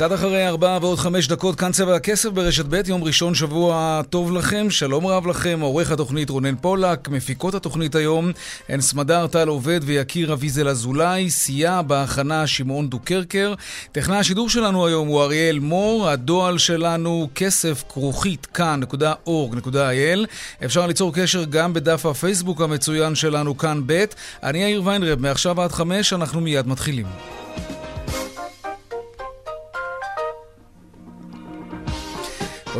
[0.00, 4.32] קצת אחרי ארבעה ועוד חמש דקות, כאן צבע הכסף ברשת ב', יום ראשון, שבוע טוב
[4.32, 8.30] לכם, שלום רב לכם, עורך התוכנית רונן פולק, מפיקות התוכנית היום,
[8.68, 13.54] הן סמדר טל עובד ויקיר אביזל אזולאי, סייע בהכנה שמעון דוקרקר.
[13.92, 20.26] טכנאי השידור שלנו היום הוא אריאל מור, הדועל שלנו כסף כרוכית כאן.org.il.
[20.64, 24.04] אפשר ליצור קשר גם בדף הפייסבוק המצוין שלנו כאן ב'.
[24.42, 27.39] אני יאיר ויינרב, מעכשיו עד חמש, אנחנו מיד מתחילים.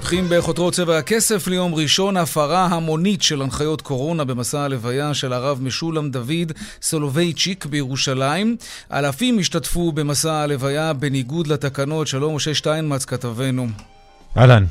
[0.01, 5.59] פותחים בחותרות צבע הכסף ליום ראשון, הפרה המונית של הנחיות קורונה במסע הלוויה של הרב
[5.63, 8.57] משולם דוד סולובייצ'יק בירושלים.
[8.93, 12.07] אלפים השתתפו במסע הלוויה בניגוד לתקנות.
[12.07, 13.67] שלום, משה שטיינמץ, כתבנו.
[14.37, 14.65] אהלן.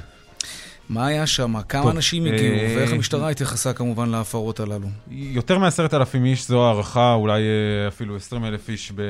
[0.90, 1.62] מה היה שם?
[1.62, 2.56] כמה טוב, אנשים הגיעו?
[2.56, 2.74] אה...
[2.78, 4.88] ואיך המשטרה התייחסה כמובן להפרות הללו?
[5.12, 9.02] יותר מעשרת אלפים איש, זו הערכה, אולי אה, אפילו עשרים אלף איש ב...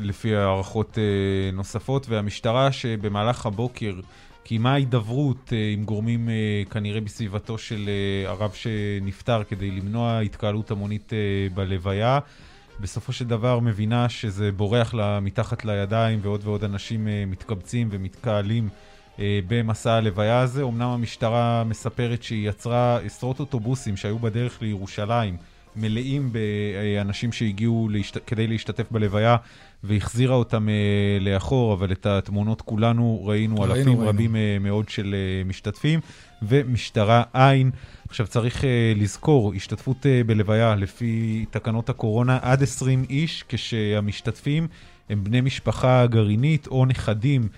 [0.00, 3.92] לפי הערכות אה, נוספות, והמשטרה שבמהלך הבוקר
[4.44, 10.70] קיימה הידברות אה, עם גורמים אה, כנראה בסביבתו של אה, הרב שנפטר כדי למנוע התקהלות
[10.70, 11.12] המונית
[11.54, 12.18] בלוויה.
[12.80, 18.68] בסופו של דבר מבינה שזה בורח לה מתחת לידיים ועוד ועוד אנשים מתקבצים ומתקהלים
[19.18, 20.62] במסע הלוויה הזה.
[20.62, 25.36] אמנם המשטרה מספרת שהיא יצרה עשרות אוטובוסים שהיו בדרך לירושלים,
[25.76, 28.18] מלאים באנשים שהגיעו להשת...
[28.26, 29.36] כדי להשתתף בלוויה
[29.84, 34.08] והחזירה אותם uh, לאחור, אבל את התמונות כולנו ראינו, ראינו אלפים ראינו.
[34.08, 36.00] רבים uh, מאוד של uh, משתתפים,
[36.42, 37.70] ומשטרה אין.
[38.08, 38.64] עכשיו צריך
[38.96, 44.66] לזכור, השתתפות בלוויה לפי תקנות הקורונה עד 20 איש, כשהמשתתפים
[45.10, 47.48] הם בני משפחה גרעינית או נכדים.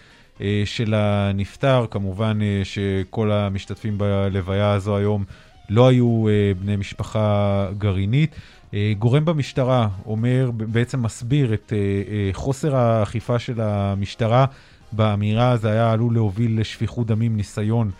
[0.64, 5.24] של הנפטר, כמובן שכל המשתתפים בלוויה הזו היום
[5.68, 8.36] לא היו uh, בני משפחה גרעינית.
[8.74, 14.46] אה, גורם במשטרה אומר, בעצם מסביר את אה, אה, חוסר האכיפה של המשטרה
[14.92, 17.90] באמירה, זה היה עלול להוביל לשפיכות דמים, ניסיון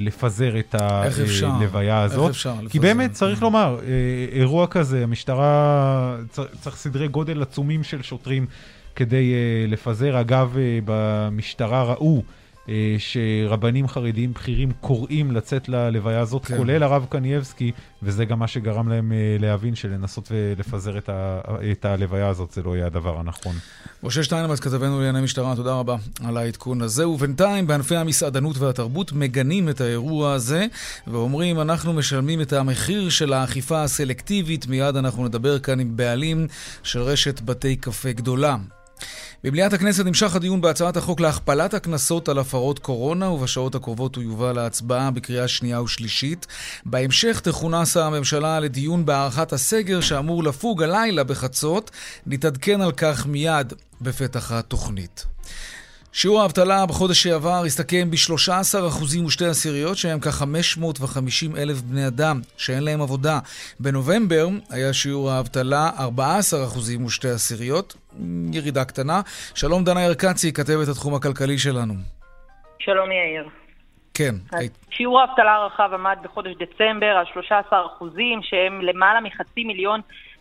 [0.00, 2.28] לפזר את הלוויה הזאת.
[2.28, 2.68] איך אפשר לפזר?
[2.68, 3.78] כי באמת, צריך לומר,
[4.32, 6.16] אירוע כזה, המשטרה,
[6.60, 8.46] צריך סדרי גודל עצומים של שוטרים
[8.96, 9.32] כדי
[9.68, 10.20] לפזר.
[10.20, 12.22] אגב, במשטרה ראו אה,
[12.98, 16.56] שרבנים חרדיים בכירים קוראים לצאת ללוויה הזאת, כן.
[16.56, 21.40] כולל הרב קנייבסקי, וזה גם מה שגרם להם אה, להבין שלנסות ולפזר את, ה,
[21.72, 23.54] את הלוויה הזאת זה לא יהיה הדבר הנכון.
[24.02, 27.08] משה שטיינמץ, כתבנו לענייני משטרה, תודה רבה על העדכון הזה.
[27.08, 30.66] ובינתיים, בענפי המסעדנות והתרבות מגנים את האירוע הזה,
[31.06, 34.66] ואומרים, אנחנו משלמים את המחיר של האכיפה הסלקטיבית.
[34.66, 36.46] מיד אנחנו נדבר כאן עם בעלים
[36.82, 38.56] של רשת בתי קפה גדולה.
[39.44, 44.52] במליאת הכנסת נמשך הדיון בהצעת החוק להכפלת הקנסות על הפרות קורונה, ובשעות הקרובות הוא יובא
[44.52, 46.46] להצבעה בקריאה שנייה ושלישית.
[46.84, 51.90] בהמשך תכונס הממשלה לדיון בהארכת הסגר שאמור לפוג הלילה בחצות.
[52.26, 55.24] נתעדכן על כך מיד בפתח התוכנית.
[56.12, 63.00] שיעור האבטלה בחודש שעבר הסתכם ב-13% ושתי עשיריות, שהם כ-550 אלף בני אדם שאין להם
[63.00, 63.38] עבודה.
[63.80, 67.96] בנובמבר היה שיעור האבטלה 14% ושתי עשיריות,
[68.52, 69.20] ירידה קטנה.
[69.54, 71.94] שלום דנה ירקצי, כתבת התחום הכלכלי שלנו.
[72.78, 73.48] שלום יאיר.
[74.14, 74.34] כן.
[74.90, 77.78] שיעור האבטלה הרחב עמד בחודש דצמבר על 13
[78.42, 80.00] שהם למעלה מחצי מיליון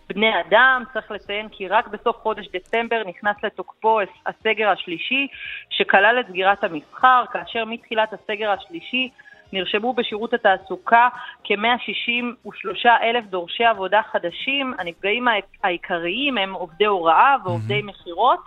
[0.09, 0.83] בני אדם.
[0.93, 5.27] צריך לציין כי רק בסוף חודש דצמבר נכנס לתוקפו הסגר השלישי,
[5.69, 9.09] שכלל את סגירת המסחר, כאשר מתחילת הסגר השלישי
[9.53, 11.07] נרשמו בשירות התעסוקה
[11.43, 14.73] כ-163 אלף דורשי עבודה חדשים.
[14.79, 15.27] הנפגעים
[15.63, 17.81] העיקריים הם עובדי הוראה ועובדי.
[17.81, 18.39] מכירות.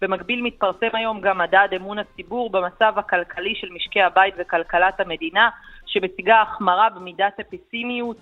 [0.00, 5.48] במקביל מתפרסם היום גם מדד אמון הציבור במצב הכלכלי של משקי הבית וכלכלת המדינה,
[5.86, 8.16] שמציגה החמרה במידת הפסימיות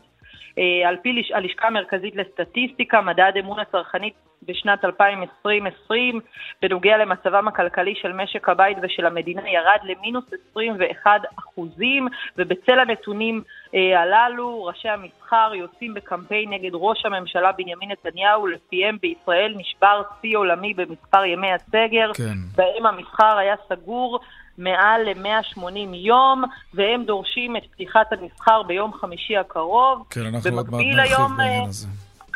[0.86, 4.14] על פי הלשכה המרכזית לסטטיסטיקה, מדד אמון הצרכנית
[4.46, 6.20] בשנת 2020
[6.62, 12.08] בנוגע למצבם הכלכלי של משק הבית ושל המדינה ירד למינוס 21 אחוזים,
[12.38, 13.42] ובצל הנתונים
[13.74, 20.36] אה, הללו ראשי המסחר יוצאים בקמפיין נגד ראש הממשלה בנימין נתניהו, לפיהם בישראל נשבר שיא
[20.36, 22.38] עולמי במספר ימי הסגר, כן.
[22.56, 24.20] בהם המסחר היה סגור
[24.58, 30.06] מעל ל-180 יום, והם דורשים את פתיחת המסחר ביום חמישי הקרוב.
[30.10, 31.88] כן, אנחנו עוד מעט נרחיב בעניין הזה.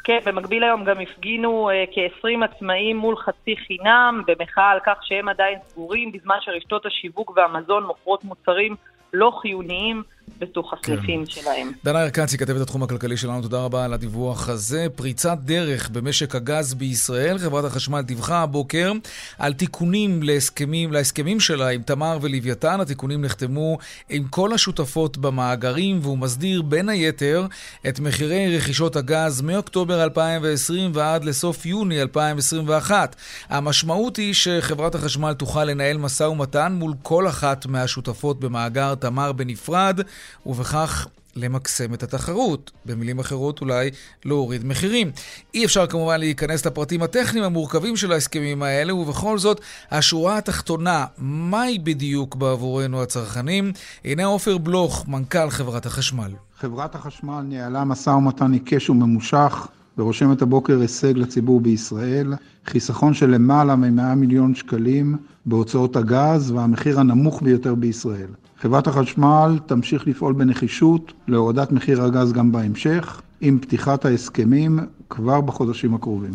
[0.05, 5.29] כן, במקביל היום גם הפגינו uh, כ-20 עצמאים מול חצי חינם, במחאה על כך שהם
[5.29, 8.77] עדיין סגורים, בזמן שרשתות השיווק והמזון מוכרות מוצרים
[9.13, 10.03] לא חיוניים.
[10.39, 11.31] בתוך הסניפים כן.
[11.31, 11.73] שלהם.
[11.85, 14.87] דנה ירקצי, כתבת התחום הכלכלי שלנו, תודה רבה על הדיווח הזה.
[14.97, 17.39] פריצת דרך במשק הגז בישראל.
[17.39, 18.93] חברת החשמל דיווחה הבוקר
[19.39, 22.81] על תיקונים להסכמים, להסכמים שלה עם תמר ולוויתן.
[22.81, 27.47] התיקונים נחתמו עם כל השותפות במאגרים, והוא מסדיר בין היתר
[27.89, 33.17] את מחירי רכישות הגז מאוקטובר 2020 ועד לסוף יוני 2021.
[33.49, 40.01] המשמעות היא שחברת החשמל תוכל לנהל משא ומתן מול כל אחת מהשותפות במאגר תמר בנפרד.
[40.47, 42.71] ובכך למקסם את התחרות.
[42.87, 43.91] במילים אחרות, אולי
[44.25, 45.11] להוריד מחירים.
[45.55, 49.61] אי אפשר כמובן להיכנס לפרטים הטכניים המורכבים של ההסכמים האלה, ובכל זאת,
[49.91, 53.73] השורה התחתונה, מהי בדיוק בעבורנו הצרכנים?
[54.05, 56.33] הנה עופר בלוך, מנכ"ל חברת החשמל.
[56.59, 62.35] חברת החשמל ניהלה משא ומתן עיקש וממושך ורושמת הבוקר הישג לציבור בישראל,
[62.67, 65.17] חיסכון של למעלה מ-100 מיליון שקלים
[65.47, 68.29] בהוצאות הגז והמחיר הנמוך ביותר בישראל.
[68.61, 74.79] חברת החשמל תמשיך לפעול בנחישות להורדת מחיר הגז גם בהמשך, עם פתיחת ההסכמים
[75.11, 76.35] כבר בחודשים הקרובים.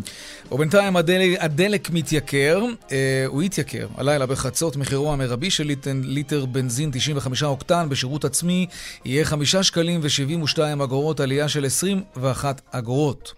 [0.52, 2.62] ובינתיים הדלק, הדלק מתייקר,
[2.92, 3.86] אה, הוא יתייקר.
[3.96, 8.66] הלילה בחצות מחירו המרבי של ליטר, ליטר בנזין 95 אוקטן בשירות עצמי
[9.04, 13.32] יהיה 5 שקלים ו-72 אגורות, עלייה של 21 אגורות.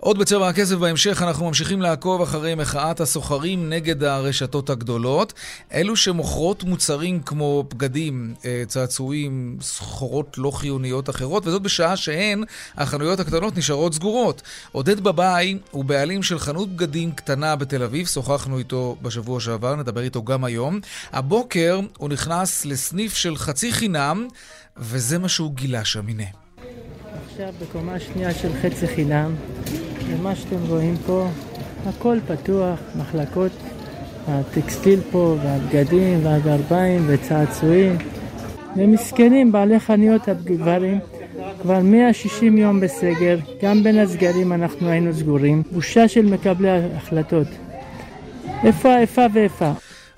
[0.00, 5.32] עוד בצבע הכסף בהמשך אנחנו ממשיכים לעקוב אחרי מחאת הסוחרים נגד הרשתות הגדולות.
[5.72, 12.44] אלו שמוכרות מוצרים כמו בגדים, אה, צעצועים, סחורות לא חיוניות אחרות, וזאת בשעה שהן,
[12.76, 14.42] החנויות הקטנות, נשארות סגורות.
[14.74, 20.00] עודד בבאי הוא בעלים של חנות בגדים קטנה בתל אביב, שוחחנו איתו בשבוע שעבר, נדבר
[20.00, 20.80] איתו גם היום.
[21.12, 24.28] הבוקר הוא נכנס לסניף של חצי חינם,
[24.76, 26.24] וזה מה שהוא גילה שם, הנה.
[27.26, 29.34] עכשיו בקומה שנייה של חצי חינם,
[30.08, 31.28] ומה שאתם רואים פה,
[31.86, 33.52] הכל פתוח, מחלקות
[34.28, 37.98] הטקסטיל פה, והבגדים, והגרביים, וצעצועים.
[38.76, 41.00] ומסכנים בעלי חנויות הגברים
[41.62, 45.62] כבר 160 יום בסגר, גם בין הסגרים אנחנו היינו סגורים.
[45.72, 47.46] בושה של מקבלי ההחלטות.
[48.64, 49.72] איפה האיפה ואיפה?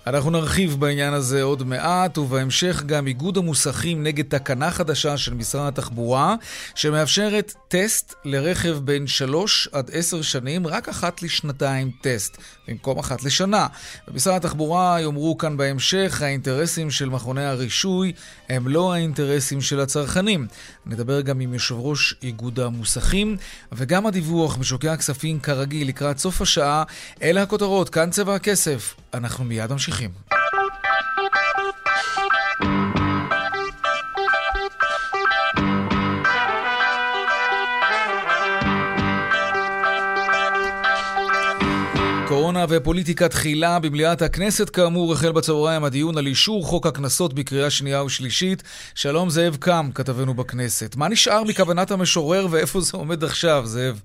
[0.07, 5.69] אנחנו נרחיב בעניין הזה עוד מעט, ובהמשך גם איגוד המוסכים נגד תקנה חדשה של משרד
[5.69, 6.35] התחבורה,
[6.75, 12.39] שמאפשרת טסט לרכב בין 3 עד 10 שנים, רק אחת לשנתיים טסט,
[12.69, 13.67] במקום אחת לשנה.
[14.09, 18.13] במשרד התחבורה יאמרו כאן בהמשך, האינטרסים של מכוני הרישוי
[18.49, 20.47] הם לא האינטרסים של הצרכנים.
[20.87, 23.37] נדבר גם עם יושב ראש איגוד המוסכים,
[23.73, 26.83] וגם הדיווח בשוקי הכספים כרגיל לקראת סוף השעה.
[27.23, 28.95] אלה הכותרות, כאן צבע הכסף.
[29.17, 30.11] אנחנו מיד ממשיכים.
[42.29, 48.05] קורונה ופוליטיקה תחילה במליאת הכנסת כאמור החל בצהריים הדיון על אישור חוק הקנסות בקריאה שנייה
[48.05, 48.63] ושלישית.
[48.95, 50.97] שלום זאב קם, כתבנו בכנסת.
[50.97, 54.01] מה נשאר מכוונת המשורר ואיפה זה עומד עכשיו, זאב?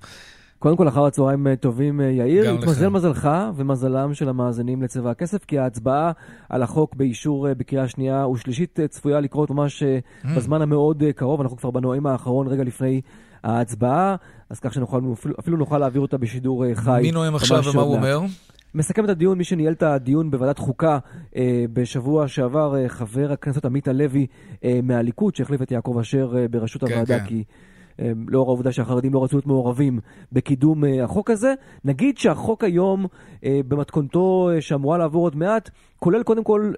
[0.62, 2.54] קודם כל, אחר הצהריים אה, טובים, אה, יאיר.
[2.54, 6.12] התמזל מזלך ומזלם של המאזינים לצבע הכסף, כי ההצבעה
[6.50, 10.28] על החוק באישור אה, בקריאה שנייה ושלישית צפויה לקרות ממש mm.
[10.36, 11.42] בזמן המאוד קרוב.
[11.42, 13.02] אנחנו כבר בנואם האחרון, רגע לפני
[13.44, 14.16] ההצבעה,
[14.50, 17.00] אז כך שנוכל, אפילו, אפילו נוכל להעביר אותה בשידור חי.
[17.02, 18.20] מי נואם עכשיו ומה הוא אומר?
[18.76, 21.00] מסכם את הדיון, מי שניהל את הדיון בוועדת חוקה
[21.36, 24.28] אה, בשבוע שעבר, אה, חבר הכנסת עמית הלוי
[24.64, 27.26] אה, מהליכוד, שהחליף את יעקב אשר אה, בראשות כן, הוועדה, כן.
[27.26, 27.44] כי
[28.28, 30.00] לאור העובדה שהחרדים לא רצו להיות מעורבים
[30.32, 31.54] בקידום אה, החוק הזה.
[31.86, 33.06] נגיד שהחוק היום,
[33.46, 36.74] אה, במתכונתו שאמורה לעבור עוד מעט, כולל קודם כל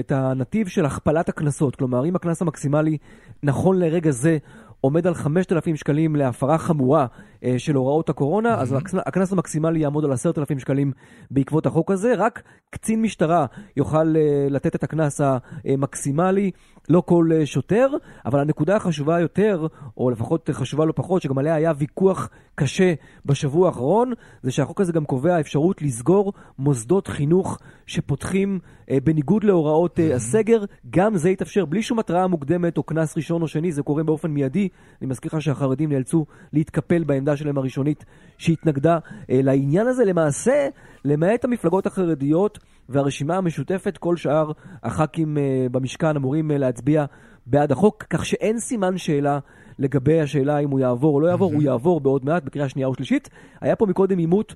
[0.00, 1.76] את הנתיב של הכפלת הקנסות.
[1.76, 2.98] כלומר, אם הקנס המקסימלי
[3.42, 4.38] נכון לרגע זה
[4.84, 7.06] עומד על 5,000 שקלים להפרה חמורה
[7.44, 8.62] אה, של הוראות הקורונה, mm-hmm.
[8.62, 8.76] אז
[9.06, 10.92] הקנס המקסימלי יעמוד על 10,000 שקלים
[11.30, 12.14] בעקבות החוק הזה.
[12.18, 16.50] רק קצין משטרה יוכל אה, לתת את הקנס המקסימלי,
[16.88, 17.88] לא כל אה, שוטר,
[18.26, 22.94] אבל הנקודה החשובה יותר, או לפחות חשובה לא פחות, שגם עליה היה ויכוח קשה
[23.26, 24.12] בשבוע האחרון,
[24.42, 28.58] זה שהחוק הזה גם קובע אפשרות לסגור מוסדות חינוך שפותחים
[29.04, 30.14] בניגוד להוראות mm-hmm.
[30.14, 30.64] הסגר.
[30.90, 34.30] גם זה יתאפשר בלי שום התראה מוקדמת או קנס ראשון או שני, זה קורה באופן
[34.30, 34.68] מיידי.
[35.00, 38.04] אני מזכיר לך שהחרדים נאלצו להתקפל בעמדה שלהם הראשונית
[38.38, 38.98] שהתנגדה
[39.30, 40.04] אה, לעניין הזה.
[40.04, 40.68] למעשה,
[41.04, 47.04] למעט המפלגות החרדיות והרשימה המשותפת, כל שאר הח"כים אה, במשכן אמורים אה, להצביע
[47.46, 49.38] בעד החוק, כך שאין סימן שאלה
[49.78, 53.28] לגבי השאלה אם הוא יעבור או לא יעבור, הוא יעבור בעוד מעט בקריאה שנייה ושלישית.
[53.60, 54.54] היה פה מקודם עימות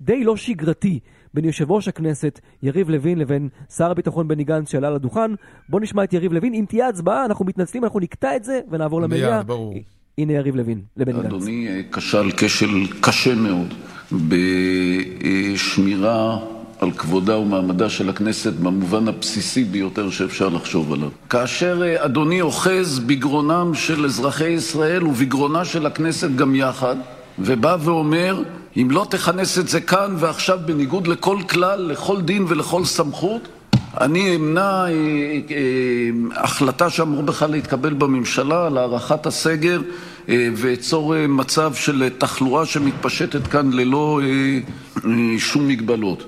[0.00, 0.98] די לא שגרתי
[1.34, 5.30] בין יושב ראש הכנסת יריב לוין לבין שר הביטחון בני גנץ שעלה לדוכן.
[5.68, 6.54] בוא נשמע את יריב לוין.
[6.54, 9.36] אם תהיה הצבעה, אנחנו מתנצלים, אנחנו נקטע את זה ונעבור למליאה.
[9.36, 9.74] מיד, ברור.
[10.18, 11.24] הנה יריב לוין, לבני גנץ.
[11.24, 13.74] אדוני כשל כשל קשה מאוד
[14.28, 16.38] בשמירה
[16.80, 21.08] על כבודה ומעמדה של הכנסת במובן הבסיסי ביותר שאפשר לחשוב עליו.
[21.30, 26.96] כאשר אדוני אוחז בגרונם של אזרחי ישראל ובגרונה של הכנסת גם יחד,
[27.38, 28.42] ובא ואומר,
[28.76, 33.48] אם לא תכנס את זה כאן ועכשיו בניגוד לכל כלל, לכל דין ולכל סמכות,
[34.00, 34.90] אני אמנע אה, אה,
[36.36, 43.46] החלטה שאמור בכלל להתקבל בממשלה על הארכת הסגר אה, ואצור אה, מצב של תחלואה שמתפשטת
[43.46, 44.58] כאן ללא אה,
[45.04, 46.26] אה, שום מגבלות.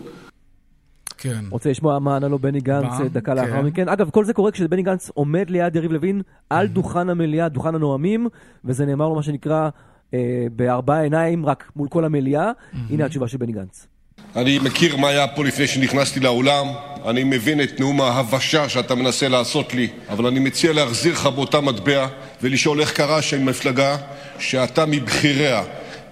[1.18, 1.44] כן.
[1.50, 3.08] רוצה לשמוע מה ענה לו בני גנץ מה?
[3.08, 3.42] דקה כן.
[3.42, 3.88] לאחר מכן.
[3.88, 8.28] אגב, כל זה קורה כשבני גנץ עומד ליד יריב לוין על דוכן המליאה, דוכן הנואמים,
[8.64, 9.68] וזה נאמר לו מה שנקרא
[10.14, 12.52] אה, בארבעה עיניים, רק מול כל המליאה.
[12.90, 13.86] הנה התשובה של בני גנץ.
[14.36, 16.66] אני מכיר מה היה פה לפני שנכנסתי לאולם,
[17.06, 21.60] אני מבין את נאום ההבשה שאתה מנסה לעשות לי, אבל אני מציע להחזיר לך באותה
[21.60, 22.06] מטבע
[22.42, 23.96] ולשאול איך קרה מפלגה
[24.38, 25.62] שאתה מבכיריה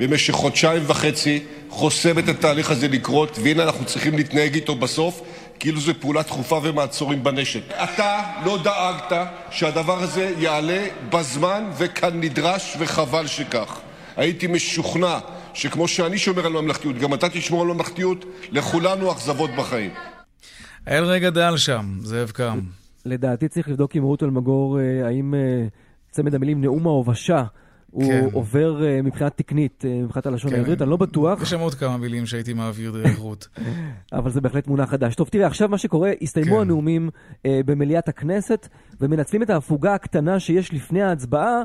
[0.00, 5.23] במשך חודשיים וחצי חוסמת את התהליך הזה לקרות, והנה אנחנו צריכים להתנהג איתו בסוף
[5.61, 7.61] כאילו זו פעולה דחופה ומעצורים בנשק.
[7.71, 13.79] אתה לא דאגת שהדבר הזה יעלה בזמן וכאן נדרש וחבל שכך.
[14.17, 15.19] הייתי משוכנע
[15.54, 19.90] שכמו שאני שומר על ממלכתיות, גם אתה תשמור על ממלכתיות, לכולנו אכזבות בחיים.
[20.88, 22.61] אל רגע דל שם, זאב קם.
[23.04, 25.66] לדעתי צריך לבדוק עם רות אלמגור אה, האם אה,
[26.11, 27.44] צמד המילים נאום ההובשה
[27.92, 28.28] הוא כן.
[28.32, 30.56] עובר uh, מבחינה תקנית, uh, מבחינת הלשון כן.
[30.56, 31.42] העברית, אני לא בטוח.
[31.42, 33.49] יש שם עוד כמה מילים שהייתי מעביר דרך רות.
[34.12, 35.14] אבל זה בהחלט מונח חדש.
[35.14, 36.61] טוב, תראה, עכשיו מה שקורה, הסתיימו כן.
[36.61, 38.68] הנאומים uh, במליאת הכנסת,
[39.00, 41.62] ומנצלים את ההפוגה הקטנה שיש לפני ההצבעה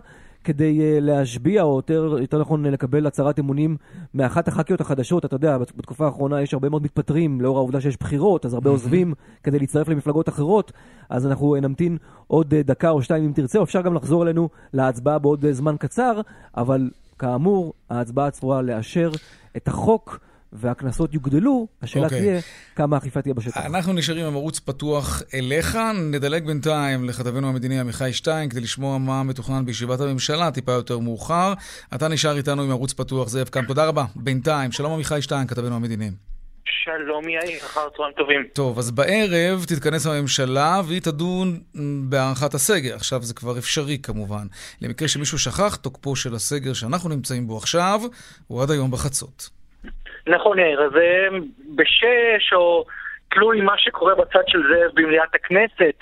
[0.47, 3.77] כדי uh, להשביע, או יותר, יותר נכון לקבל הצהרת אמונים
[4.13, 5.25] מאחת הח"כיות החדשות.
[5.25, 9.13] אתה יודע, בתקופה האחרונה יש הרבה מאוד מתפטרים, לאור העובדה שיש בחירות, אז הרבה עוזבים
[9.43, 10.71] כדי להצטרף למפלגות אחרות.
[11.09, 15.19] אז אנחנו נמתין עוד uh, דקה או שתיים אם תרצה, אפשר גם לחזור אלינו להצבעה
[15.19, 16.21] בעוד uh, זמן קצר,
[16.57, 16.89] אבל
[17.19, 19.11] כאמור, ההצבעה צפויה לאשר
[19.57, 20.19] את החוק.
[20.53, 22.05] והקנסות יוגדלו, השאלה okay.
[22.05, 22.21] אוקיי.
[22.21, 22.41] תהיה
[22.75, 23.57] כמה האכיפה תהיה בשטח.
[23.57, 25.77] אנחנו נשארים עם ערוץ פתוח אליך.
[26.11, 31.53] נדלג בינתיים לכתבנו המדיני עמיחי שטיין כדי לשמוע מה מתוכנן בישיבת הממשלה טיפה יותר מאוחר.
[31.95, 33.65] אתה נשאר איתנו עם ערוץ פתוח, זאב קם.
[33.65, 34.05] תודה רבה.
[34.15, 36.09] בינתיים, שלום עמיחי שטיין, כתבנו המדיני.
[36.83, 38.43] שלום יאיר, אחר צהריים טובים.
[38.53, 41.59] טוב, אז בערב תתכנס הממשלה והיא תדון
[42.09, 42.95] בהארכת הסגר.
[42.95, 44.47] עכשיו זה כבר אפשרי כמובן.
[44.81, 48.01] למקרה שמישהו שכח, תוקפו של הסגר שאנחנו נמצאים בו עכשיו
[48.47, 49.56] הוא עד היום בחצות.
[50.27, 51.37] נכון, יאיר, אז אה,
[51.75, 52.85] בשש, או
[53.29, 55.97] תלוי מה שקורה בצד של זאב במליאת הכנסת,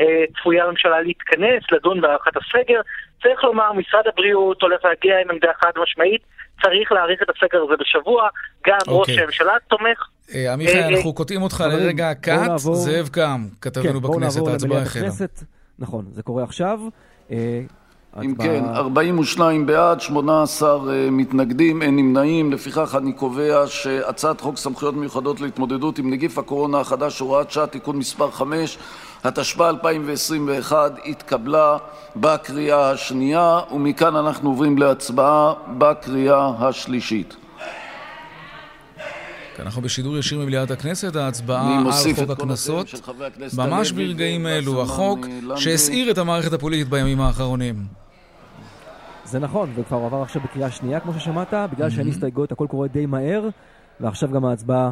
[0.00, 2.80] אה, צפויה הממשלה להתכנס, לדון בהארכת הסגר.
[3.22, 6.22] צריך לומר, משרד הבריאות הולך להגיע עם עמדה חד משמעית,
[6.62, 8.28] צריך להאריך את הסגר הזה בשבוע,
[8.66, 8.90] גם okay.
[8.90, 9.22] ראש אוקיי.
[9.22, 10.08] הממשלה תומך.
[10.34, 15.08] אה, עמיחי, אנחנו קוטעים אותך לרגע קאט, זאב קם, כתבנו כן, בכנסת, ההצבעה החלה.
[15.78, 16.80] נכון, זה קורה עכשיו.
[18.24, 22.52] אם כן, 42 בעד, 18 אה, מתנגדים, אין נמנעים.
[22.52, 27.96] לפיכך אני קובע שהצעת חוק סמכויות מיוחדות להתמודדות עם נגיף הקורונה החדש (הוראת שעה) (תיקון
[27.96, 28.78] מס' 5),
[29.24, 31.76] התשפ"א 2021, התקבלה
[32.16, 37.36] בקריאה השנייה, ומכאן אנחנו עוברים להצבעה בקריאה השלישית.
[39.58, 42.86] אנחנו בשידור ישיר ממליאת הכנסת, ההצבעה על חוק הקנסות,
[43.56, 48.07] ממש ברגעים אלו, החוק שהסעיר את המערכת הפוליטית בימים האחרונים.
[49.30, 53.06] זה נכון, וכבר עבר עכשיו בקריאה שנייה, כמו ששמעת, בגלל שאין הסתייגויות, הכל קורה די
[53.06, 53.48] מהר,
[54.00, 54.90] ועכשיו גם ההצבעה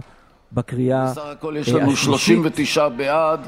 [0.52, 1.22] בקריאה השלישית.
[1.24, 3.40] בסך הכל יש לנו 39 בעד,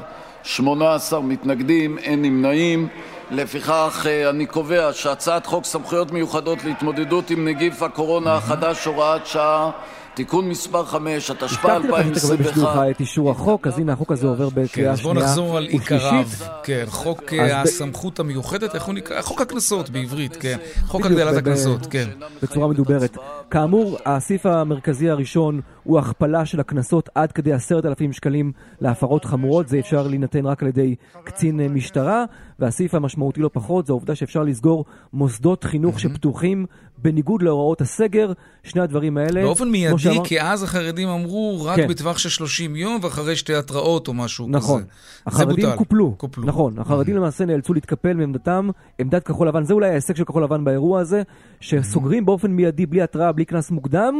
[0.43, 2.87] 18 מתנגדים, אין נמנעים.
[3.31, 9.71] לפיכך אה, אני קובע שהצעת חוק סמכויות מיוחדות להתמודדות עם נגיף הקורונה החדש הוראת שעה
[10.19, 11.69] תיקון מס' 5, התשפ"א 2021.
[11.69, 15.03] הבטחתי לך שתקבל בשבילך את אישור החוק, אז הנה החוק הזה עובר בקריאה שנייה ושלישית.
[15.03, 16.25] בואו נחזור על עיקריו.
[16.63, 19.21] כן, חוק אה, הסמכות המיוחדת, איך הוא נקרא?
[19.21, 20.57] חוק הקנסות בעברית, כן.
[20.87, 22.09] חוק הגדלת הקנסות, כן.
[22.43, 23.17] בצורה מדוברת.
[23.51, 29.67] כאמור, הסעיף המרכזי הראשון הוא הכפלה של הקנסות עד כדי עשרת אלפים שקלים להפרות חמורות.
[29.67, 32.25] זה אפשר להינתן רק על ידי קצין משטרה.
[32.59, 36.65] והסעיף המשמעותי לא פחות זה העובדה שאפשר לסגור מוסדות חינוך שפתוחים
[36.97, 38.31] בניגוד להוראות הסגר.
[38.63, 39.41] שני הדברים האלה...
[39.41, 40.25] באופן מיידי, שאמר...
[40.25, 41.87] כי אז החרדים אמרו רק כן.
[41.87, 44.81] בטווח של 30 יום ואחרי שתי התראות או משהו נכון.
[44.81, 44.89] כזה.
[45.25, 46.15] החרדים קופלו.
[46.17, 46.45] קופלו.
[46.45, 49.63] נכון, החרדים למעשה נאלצו להתקפל מעמדתם, עמדת כחול לבן.
[49.63, 51.21] זה אולי ההישג של כחול לבן באירוע הזה,
[51.59, 54.19] שסוגרים באופן מיידי, בלי התראה, בלי קנס מוקדם.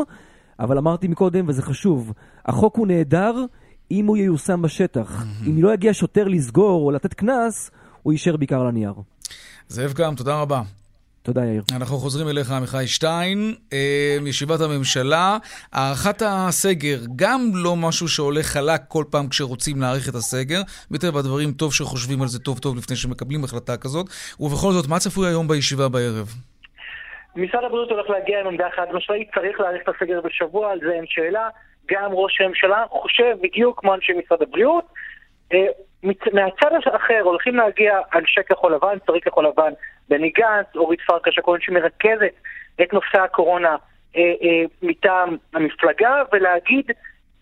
[0.59, 2.13] אבל אמרתי מקודם, וזה חשוב,
[2.45, 3.35] החוק הוא נהדר
[3.91, 5.25] אם הוא ייושם בשטח.
[5.47, 7.71] אם לא יגיע שוטר לסגור או לתת קנס,
[8.03, 8.93] הוא יישאר בעיקר על הנייר.
[9.67, 10.61] זאב קם, תודה רבה.
[11.29, 11.63] תודה, יאיר.
[11.77, 13.39] אנחנו חוזרים אליך, עמיחי שטיין,
[13.73, 15.37] אה, מישיבת הממשלה.
[15.73, 20.61] הארכת הסגר, גם לא משהו שהולך חלק כל פעם כשרוצים להאריך את הסגר.
[20.91, 24.05] מטבע הדברים, טוב שחושבים על זה טוב טוב לפני שמקבלים החלטה כזאת.
[24.39, 26.27] ובכל זאת, מה צפוי היום בישיבה בערב?
[27.35, 30.91] משרד הבריאות הולך להגיע עם עמדה חד משמעית, צריך להאריך את הסגר בשבוע, על זה
[30.91, 31.47] אין שאלה.
[31.91, 34.85] גם ראש הממשלה חושב בדיוק כמו אנשי משרד הבריאות.
[35.53, 35.67] אה,
[36.33, 39.73] מהצד האחר הולכים להגיע אנשי כחול לבן, שרי כחול לבן,
[40.09, 42.33] בני גנץ, אורית פרקש הכהן שמרכזת
[42.81, 43.75] את נושא הקורונה
[44.15, 46.91] אה, אה, מטעם המפלגה, ולהגיד,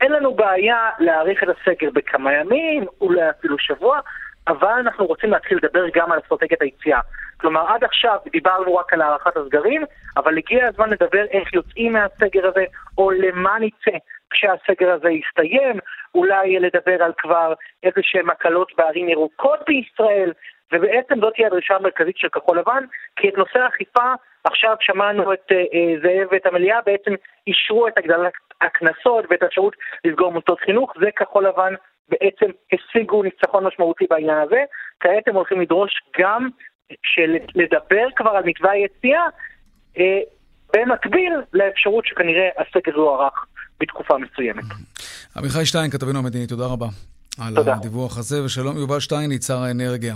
[0.02, 4.00] אין לנו בעיה להאריך את הסגר בכמה ימים, אולי אפילו שבוע,
[4.48, 7.00] אבל אנחנו רוצים להתחיל לדבר גם על אסטרטגיית היציאה.
[7.38, 9.84] כלומר, עד עכשיו דיברנו רק על הארכת הסגרים,
[10.18, 12.66] אבל הגיע הזמן לדבר איך יוצאים מהסגר הזה,
[12.98, 13.98] או למה נצא
[14.30, 15.80] כשהסגר הזה יסתיים,
[16.16, 20.34] אולי לדבר על כבר איזה שהן הקלות בערים ירוקות בישראל,
[20.74, 22.84] ובעצם זאת תהיה הדרישה המרכזית של כחול לבן,
[23.16, 27.12] כי את נושא האכיפה, עכשיו שמענו את אה, אה זאב ואת המליאה, בעצם
[27.48, 31.74] אישרו את הגדלת הקנסות ואת האפשרות לסגור מוסדות חינוך, זה כחול לבן
[32.10, 34.64] בעצם השיגו ניצחון משמעותי בעניין הזה.
[35.00, 36.50] כעת הם הולכים לדרוש גם
[37.04, 39.24] של לדבר כבר על מתווה היציאה,
[39.98, 40.20] אה,
[40.74, 43.46] במקביל לאפשרות שכנראה הסגר יוארך
[43.80, 44.64] בתקופה מסוימת.
[45.38, 46.86] עמיחי שטיין, כתבנו המדיני, תודה רבה.
[47.56, 47.74] תודה.
[47.74, 50.16] על הדיווח הזה, ושלום יובל שטייניץ, שר האנרגיה.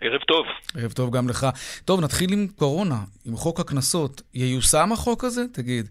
[0.00, 0.46] ערב טוב.
[0.76, 1.46] ערב טוב גם לך.
[1.84, 4.22] טוב, נתחיל עם קורונה, עם חוק הקנסות.
[4.34, 5.42] ייושם החוק הזה?
[5.52, 5.86] תגיד,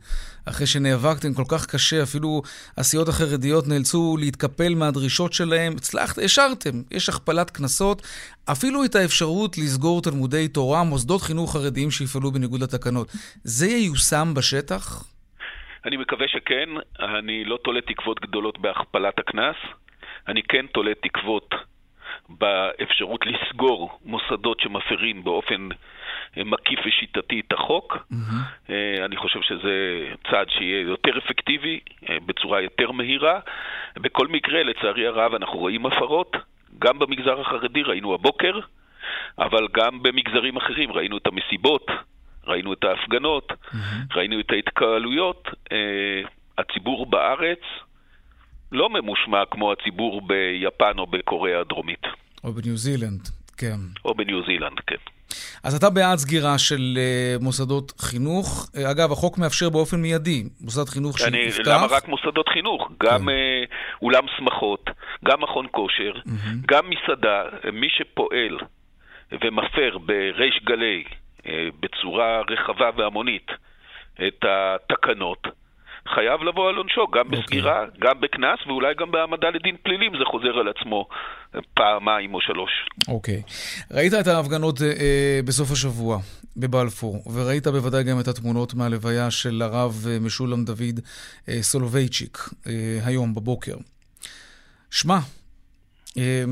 [0.45, 2.41] אחרי שנאבקתם כל כך קשה, אפילו
[2.77, 8.01] הסיעות החרדיות נאלצו להתקפל מהדרישות שלהם, הצלחת, השארתם, יש הכפלת קנסות,
[8.51, 13.07] אפילו את האפשרות לסגור תלמודי תורה, מוסדות חינוך חרדיים שיפעלו בניגוד לתקנות.
[13.43, 15.03] זה ייושם בשטח?
[15.85, 16.69] אני מקווה שכן.
[17.19, 19.55] אני לא תולה תקוות גדולות בהכפלת הקנס.
[20.27, 21.55] אני כן תולה תקוות
[22.29, 25.69] באפשרות לסגור מוסדות שמפרים באופן
[26.37, 27.97] אה, מקיף ושיטתי את החוק.
[27.97, 28.71] Mm-hmm.
[29.05, 31.79] אני חושב שזה צעד שיהיה יותר אפקטיבי,
[32.09, 33.39] אה, בצורה יותר מהירה.
[33.95, 36.35] בכל מקרה, לצערי הרב, אנחנו רואים הפרות.
[36.79, 38.59] גם במגזר החרדי ראינו הבוקר,
[39.39, 41.87] אבל גם במגזרים אחרים ראינו את המסיבות,
[42.47, 44.15] ראינו את ההפגנות, mm-hmm.
[44.15, 45.47] ראינו את ההתקהלויות.
[46.57, 47.59] הציבור בארץ
[48.71, 52.03] לא ממושמע כמו הציבור ביפן או בקוריאה הדרומית.
[52.43, 53.21] או בניו זילנד,
[53.57, 53.77] כן.
[54.05, 54.95] או בניו זילנד, כן.
[55.63, 58.65] אז אתה בעד סגירה של uh, מוסדות חינוך.
[58.65, 61.67] Uh, אגב, החוק מאפשר באופן מיידי מוסד חינוך שיפתח.
[61.67, 62.91] למה רק מוסדות חינוך?
[63.03, 63.27] גם כן.
[63.27, 64.89] uh, אולם שמחות,
[65.25, 66.65] גם מכון כושר, mm-hmm.
[66.65, 68.57] גם מסעדה, מי שפועל
[69.31, 71.03] ומפר בריש גלי,
[71.37, 71.43] uh,
[71.79, 73.47] בצורה רחבה והמונית,
[74.27, 75.47] את התקנות,
[76.15, 77.39] חייב לבוא על עונשו, גם אוקיי.
[77.41, 77.99] בסגירה, okay.
[77.99, 81.07] גם בקנס, ואולי גם בהעמדה לדין פלילים זה חוזר על עצמו
[81.73, 82.71] פעמיים או שלוש.
[83.07, 83.41] אוקיי.
[83.45, 83.95] Okay.
[83.95, 86.17] ראית את ההפגנות אה, אה, בסוף השבוע
[86.57, 90.99] בבלפור, וראית בוודאי גם את התמונות מהלוויה של הרב אה, משולם דוד
[91.49, 93.75] אה, סולובייצ'יק אה, היום בבוקר.
[94.91, 95.17] שמע,
[96.17, 96.43] אה,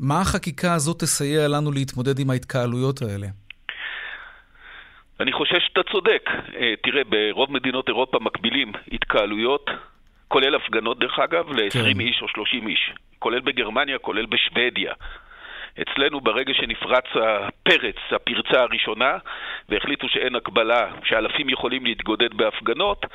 [0.00, 3.26] מה החקיקה הזאת תסייע לנו להתמודד עם ההתקהלויות האלה?
[5.24, 6.30] אני חושב שאתה צודק.
[6.56, 9.70] אה, תראה, ברוב מדינות אירופה מקבילים התקהלויות,
[10.28, 12.00] כולל הפגנות דרך אגב, ל-20 כן.
[12.00, 12.92] איש או 30 איש.
[13.18, 14.92] כולל בגרמניה, כולל בשוודיה.
[15.82, 19.18] אצלנו ברגע שנפרץ הפרץ, הפרצה הראשונה,
[19.68, 23.06] והחליטו שאין הקבלה, שאלפים יכולים להתגודד בהפגנות,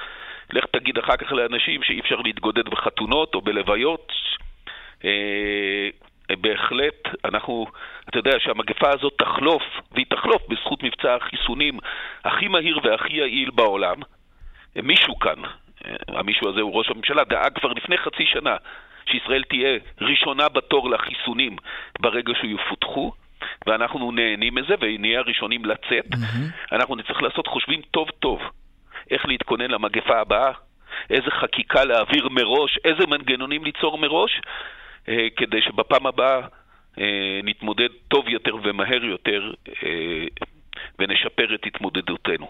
[0.54, 4.12] לך תגיד אחר כך לאנשים שאי אפשר להתגודד בחתונות או בלוויות.
[6.30, 7.66] אה, בהחלט, אנחנו,
[8.10, 11.80] אתה יודע שהמגפה הזאת תחלוף, והיא תחלוף בזכות מבצע החיסונים
[12.26, 13.96] הכי מהיר והכי יעיל בעולם.
[14.76, 15.42] מישהו כאן,
[16.08, 18.56] המישהו הזה הוא ראש הממשלה, דאג כבר לפני חצי שנה
[19.06, 21.56] שישראל תהיה ראשונה בתור לחיסונים
[22.00, 23.12] ברגע שיפותחו.
[23.68, 26.06] ואנחנו נהנים מזה ונהיה הראשונים לצאת.
[26.14, 26.76] Mm-hmm.
[26.76, 28.42] אנחנו נצטרך לעשות חושבים טוב טוב
[29.12, 30.52] איך להתכונן למגפה הבאה,
[31.10, 34.42] איזה חקיקה להעביר מראש, איזה מנגנונים ליצור מראש, אה,
[35.06, 36.42] כדי שבפעם הבאה
[37.00, 39.52] אה, נתמודד טוב יותר ומהר יותר
[39.84, 40.46] אה,
[41.00, 42.48] ונשפר את התמודדותנו.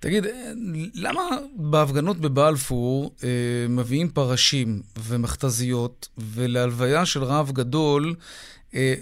[0.00, 0.24] תגיד,
[0.94, 1.20] למה
[1.56, 4.68] בהפגנות בבלפור אה, מביאים פרשים
[5.08, 8.14] ומכתזיות, ולהלוויה של רב גדול
[8.74, 8.94] אה,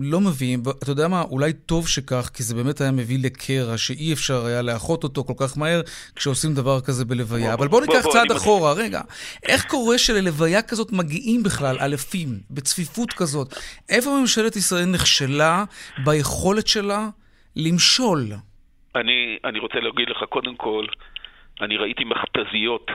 [0.00, 4.12] לא מביאים, אתה יודע מה, אולי טוב שכך, כי זה באמת היה מביא לקרע שאי
[4.12, 5.80] אפשר היה לאחות אותו כל כך מהר
[6.16, 7.46] כשעושים דבר כזה בלוויה.
[7.46, 8.82] בוא, אבל בוא ניקח בוא, צעד בוא, אחורה, אני...
[8.82, 9.00] רגע.
[9.48, 13.48] איך קורה שללוויה כזאת מגיעים בכלל אלפים, בצפיפות כזאת?
[13.88, 15.64] איפה ממשלת ישראל נכשלה
[16.04, 17.08] ביכולת שלה
[17.56, 18.20] למשול?
[18.96, 20.86] אני, אני רוצה להגיד לך, קודם כל,
[21.60, 22.90] אני ראיתי מכתזיות,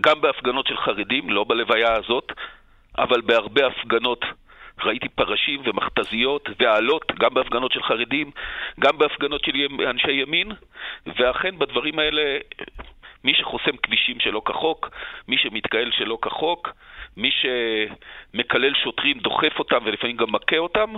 [0.00, 2.32] גם בהפגנות של חרדים, לא בלוויה הזאת,
[2.98, 4.24] אבל בהרבה הפגנות
[4.84, 8.30] ראיתי פרשים ומכתזיות ועלות, גם בהפגנות של חרדים,
[8.80, 9.52] גם בהפגנות של
[9.86, 10.52] אנשי ימין,
[11.06, 12.38] ואכן בדברים האלה,
[13.24, 14.90] מי שחוסם כבישים שלא כחוק,
[15.28, 16.68] מי שמתקהל שלא כחוק,
[17.16, 20.94] מי שמקלל שוטרים, דוחף אותם ולפעמים גם מכה אותם,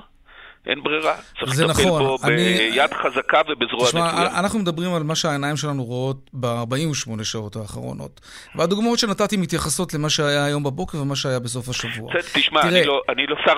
[0.69, 1.15] אין ברירה.
[1.41, 2.37] צריך לטפל נכון, בו אני-
[2.73, 4.41] ביד חזקה ובזרוע תשמע, נטויה.
[4.41, 6.85] אנחנו מדברים על מה שהעיניים שלנו רואות ב-48
[7.25, 8.21] שעות האחרונות.
[8.55, 12.13] והדוגמאות שנתתי מתייחסות למה שהיה היום בבוקר ומה שהיה בסוף השבוע.
[12.35, 13.55] תשמע, תראה- אני לא, אני לא שר,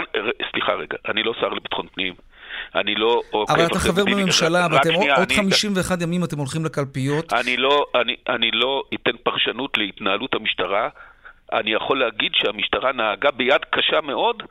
[0.53, 2.15] סליחה רגע, אני לא שר לביטחון פנים.
[2.75, 7.33] אני לא אבל אתה חבר בממשלה, ואתם עוד אני- 51 ימים אתם הולכים לקלפיות.
[7.33, 10.89] אני לא, אני, אני לא אתן פרשנות להתנהלות המשטרה.
[11.53, 14.43] אני יכול להגיד שהמשטרה נהגה ביד קשה מאוד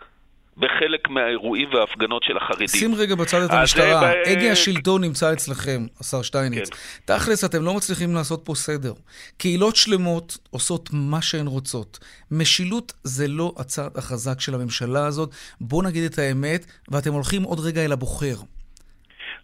[0.59, 2.67] בחלק מהאירועים וההפגנות של החרדים.
[2.67, 4.03] שים רגע בצד את המשטרה.
[4.03, 6.69] אה, ב- הגה השלטון נמצא אצלכם, השר שטייניץ.
[6.69, 6.75] כן.
[7.05, 8.93] תכלס, אתם לא מצליחים לעשות פה סדר.
[9.37, 11.99] קהילות שלמות עושות מה שהן רוצות.
[12.31, 15.29] משילות זה לא הצד החזק של הממשלה הזאת.
[15.61, 18.35] בואו נגיד את האמת, ואתם הולכים עוד רגע אל הבוחר.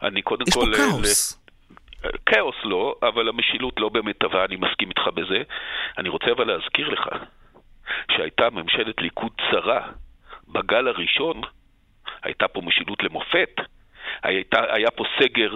[0.03, 0.73] אני קודם יש פה כל...
[0.77, 1.37] כאוס.
[2.03, 5.41] ל- כאוס לא, אבל המשילות לא באמת טובה, אני מסכים איתך בזה.
[5.97, 7.01] אני רוצה אבל להזכיר לך
[8.11, 9.87] שהייתה ממשלת ליכוד צרה
[10.47, 11.41] בגל הראשון,
[12.23, 13.55] הייתה פה משילות למופת,
[14.23, 15.55] הייתה, היה פה סגר,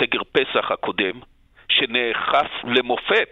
[0.00, 1.20] סגר פסח הקודם,
[1.68, 3.28] שנאכף למופת.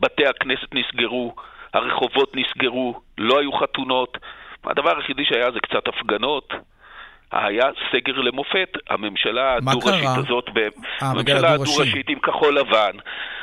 [0.00, 1.34] בתי הכנסת נסגרו,
[1.74, 4.18] הרחובות נסגרו, לא היו חתונות.
[4.64, 6.52] הדבר היחידי שהיה זה קצת הפגנות.
[7.34, 8.68] היה סגר למופת.
[8.90, 10.08] הממשלה הדו-ראשית?
[10.16, 11.72] הזאת, אה, הממשלה הדו-ראשי.
[11.72, 12.96] הדו-ראשית עם כחול לבן,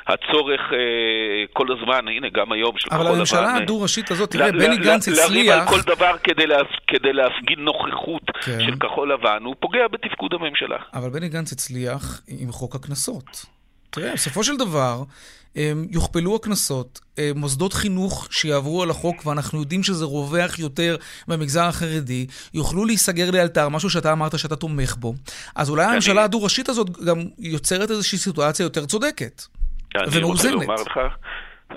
[0.08, 0.78] הצורך אה,
[1.54, 3.10] כל הזמן, הנה גם היום של כחול לבן.
[3.10, 5.70] אבל הממשלה אה, הדו-ראשית הזאת, תראה, בני גנץ לריב על הצליח...
[5.70, 6.68] כל דבר כדי, להפ...
[6.88, 8.60] כדי להפגין נוכחות כן.
[8.66, 10.78] של כחול לבן, הוא פוגע בתפקוד הממשלה.
[10.94, 13.46] אבל בני גנץ הצליח עם חוק הקנסות.
[13.90, 15.04] תראה, בסופו של דבר,
[15.92, 20.96] יוכפלו הקנסות, הם, מוסדות חינוך שיעברו על החוק, ואנחנו יודעים שזה רווח יותר
[21.28, 25.14] במגזר החרדי, יוכלו להיסגר לאלתר, משהו שאתה אמרת שאתה תומך בו.
[25.56, 29.42] אז אולי הממשלה הדו-ראשית הזאת גם יוצרת איזושהי סיטואציה יותר צודקת
[29.96, 30.68] רוצה ומאוזנת.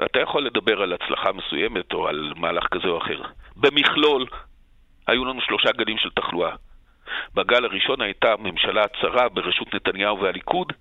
[0.05, 3.23] אתה יכול לדבר על הצלחה מסוימת או על מהלך כזה או אחר.
[3.57, 4.27] במכלול,
[5.07, 6.55] היו לנו שלושה גלים של תחלואה.
[7.35, 10.73] בגל הראשון הייתה ממשלה צרה בראשות נתניהו והליכוד.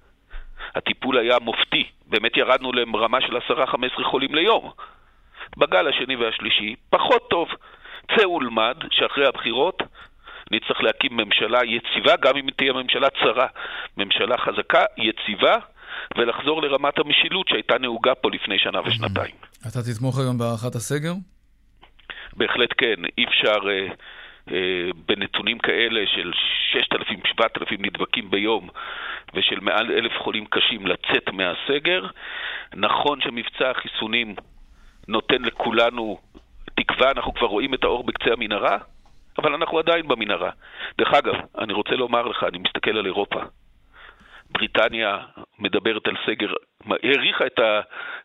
[0.75, 4.71] הטיפול היה מופתי, באמת ירדנו לרמה של 10-15 חולים ליום.
[5.57, 7.47] בגל השני והשלישי, פחות טוב.
[8.17, 9.83] צא ולמד שאחרי הבחירות
[10.51, 13.47] נצטרך להקים ממשלה יציבה, גם אם תהיה ממשלה צרה.
[13.97, 15.57] ממשלה חזקה, יציבה,
[16.17, 19.36] ולחזור לרמת המשילות שהייתה נהוגה פה לפני שנה ושנתיים.
[19.67, 21.13] אתה תתמוך היום בהארכת הסגר?
[22.33, 23.88] בהחלט כן, אי אפשר אה,
[25.08, 26.32] בנתונים כאלה של
[26.73, 28.69] 6,000-7,000 נדבקים ביום
[29.34, 32.06] ושל מעל אלף חולים קשים לצאת מהסגר.
[32.75, 34.36] נכון שמבצע החיסונים
[35.08, 36.17] נותן לכולנו
[36.75, 38.77] תקווה, אנחנו כבר רואים את האור בקצה המנהרה,
[39.38, 40.51] אבל אנחנו עדיין במנהרה.
[40.97, 43.41] דרך אגב, אני רוצה לומר לך, אני מסתכל על אירופה.
[44.51, 45.17] בריטניה
[45.60, 46.53] מדברת על סגר,
[47.03, 47.82] האריכה את, ה,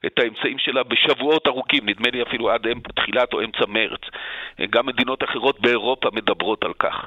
[0.07, 4.00] את האמצעים שלה בשבועות ארוכים, נדמה לי אפילו עד תחילת או אמצע מרץ.
[4.70, 7.07] גם מדינות אחרות באירופה מדברות על כך.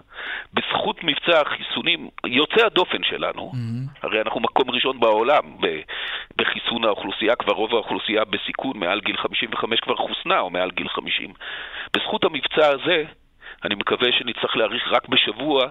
[0.54, 3.52] בזכות מבצע החיסונים יוצא הדופן שלנו,
[4.02, 5.58] הרי אנחנו מקום ראשון בעולם
[6.38, 11.34] בחיסון האוכלוסייה, כבר רוב האוכלוסייה בסיכון מעל גיל 55 כבר חוסנה, או מעל גיל 50.
[11.94, 13.04] בזכות המבצע הזה,
[13.66, 15.68] אני מקווה שנצטרך להאריך רק בשבוע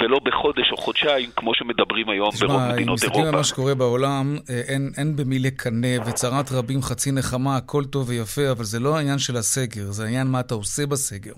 [0.00, 3.38] ולא בחודש או חודשיים, כמו שמדברים היום ברוב תשמע, אם מדינות מסתכלים על אירופה.
[3.38, 8.50] מה שקורה בעולם, אה, אין, אין במי לקנא, וצרת רבים חצי נחמה, הכל טוב ויפה,
[8.50, 11.32] אבל זה לא העניין של הסגר, זה העניין מה אתה עושה בסגר.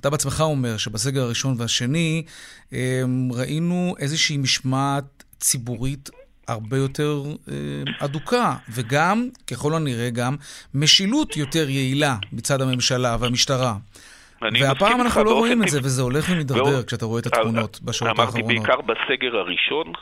[0.00, 2.22] אתה בעצמך אומר שבסגר הראשון והשני
[2.72, 6.10] אה, ראינו איזושהי משמעת ציבורית
[6.48, 7.54] הרבה יותר אה,
[7.98, 10.36] אדוקה, וגם, ככל הנראה, גם
[10.74, 13.76] משילות יותר יעילה מצד הממשלה והמשטרה.
[14.60, 15.78] והפעם אנחנו לא רואים את זה.
[15.78, 18.48] וזה הולך ומידרדר ועוד- כשאתה רואה את התמונות בשעות אמרתי האחרונות.
[18.48, 19.92] בעיקר בסגר הראשון,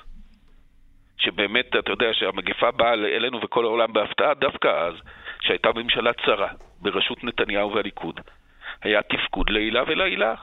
[1.18, 4.94] שבאמת, אתה יודע, שהמגפה באה אלינו וכל העולם בהפתעה, דווקא אז,
[5.40, 6.48] שהייתה ממשלה צרה
[6.80, 8.20] בראשות נתניהו והליכוד.
[8.82, 10.34] היה תפקוד לעילה ולעילה,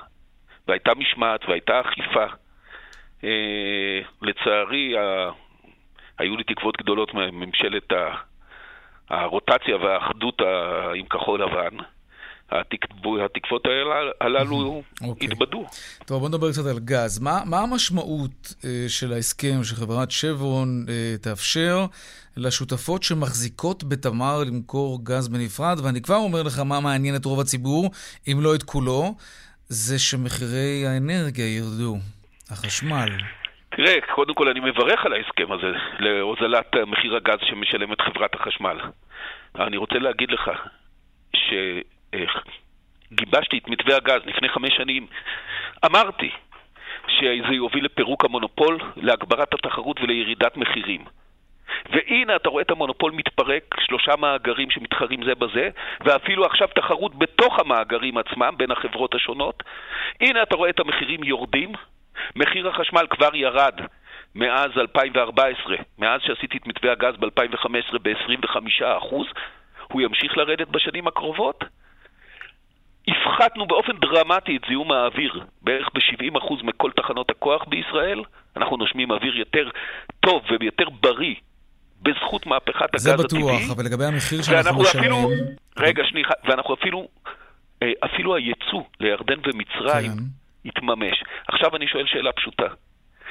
[0.68, 2.26] והייתה משמעת והייתה אכיפה.
[3.24, 5.30] אה, לצערי, ה...
[6.20, 8.16] היו לי תקוות גדולות מממשלת ה...
[9.10, 10.42] הרוטציה והאחדות.
[10.96, 11.78] עם כחול לבן.
[12.52, 12.86] התק...
[13.26, 15.28] התקוות האלה- הללו אוקיי.
[15.28, 15.66] התבדו.
[16.06, 17.20] טוב, בוא נדבר קצת על גז.
[17.20, 21.86] מה, מה המשמעות אה, של ההסכם שחברת שברון אה, תאפשר
[22.38, 25.78] לשותפות שמחזיקות בתמר למכור גז בנפרד?
[25.84, 27.92] ואני כבר אומר לך מה מעניין את רוב הציבור,
[28.28, 29.16] אם לא את כולו,
[29.68, 31.98] זה שמחירי האנרגיה ירדו.
[32.52, 33.10] החשמל.
[33.76, 38.78] תראה, קודם כל אני מברך על ההסכם הזה להוזלת מחיר הגז שמשלמת חברת החשמל.
[39.56, 40.50] אני רוצה להגיד לך
[42.16, 45.08] שגיבשתי את מתווה הגז לפני חמש שנים.
[45.86, 46.30] אמרתי
[47.08, 51.06] שזה יוביל לפירוק המונופול, להגברת התחרות ולירידת מחירים.
[51.92, 55.70] והנה אתה רואה את המונופול מתפרק, שלושה מאגרים שמתחרים זה בזה,
[56.02, 59.64] ואפילו עכשיו תחרות בתוך המאגרים עצמם, בין החברות השונות.
[60.22, 61.72] הנה אתה רואה את המחירים יורדים,
[62.36, 63.80] מחיר החשמל כבר ירד
[64.36, 69.16] מאז 2014, מאז שעשיתי את מתווה הגז ב-2015 ב-25%,
[69.94, 71.64] הוא ימשיך לרדת בשנים הקרובות.
[73.12, 78.24] הפחתנו באופן דרמטי את זיהום האוויר, בערך ב-70% מכל תחנות הכוח בישראל.
[78.58, 79.70] אנחנו נושמים אוויר יותר
[80.20, 81.36] טוב ויותר בריא
[82.02, 83.28] בזכות מהפכת הגז הטבעי.
[83.28, 85.12] זה בטוח, אבל לגבי המחיר שאנחנו משלמים...
[85.12, 85.30] אפילו,
[85.78, 87.08] רגע, שנייה, ואנחנו אפילו,
[87.84, 90.70] אה, אפילו הייצוא לירדן ומצרים כן.
[90.70, 91.24] התממש.
[91.48, 92.68] עכשיו אני שואל שאלה פשוטה.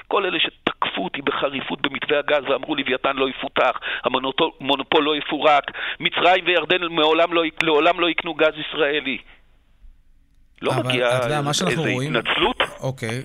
[0.09, 5.65] כל אלה שתקפו אותי בחריפות במתווה הגז ואמרו לוויתן לא יפותח, המונופול לא יפורק,
[6.01, 9.19] מצרים וירדן מעולם לא, לעולם לא יקנו גז ישראלי.
[10.63, 12.57] לא מגיעה איזו התנצלות?
[12.81, 13.23] אוקיי,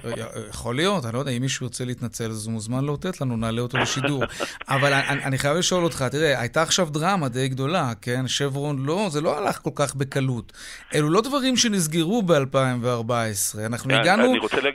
[0.49, 3.61] יכול להיות, אני לא יודע, אם מישהו ירצה להתנצל אז הוא מוזמן לאותת לנו, נעלה
[3.61, 4.23] אותו לשידור.
[4.69, 8.27] אבל אני, אני חייב לשאול אותך, תראה, הייתה עכשיו דרמה די גדולה, כן?
[8.27, 10.53] שברון לא, זה לא הלך כל כך בקלות.
[10.95, 13.59] אלו לא דברים שנסגרו ב-2014.
[13.65, 14.33] אנחנו כן, הגענו,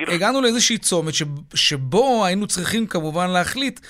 [0.09, 1.15] הגענו לאיזושהי צומת
[1.55, 3.81] שבו היינו צריכים כמובן להחליט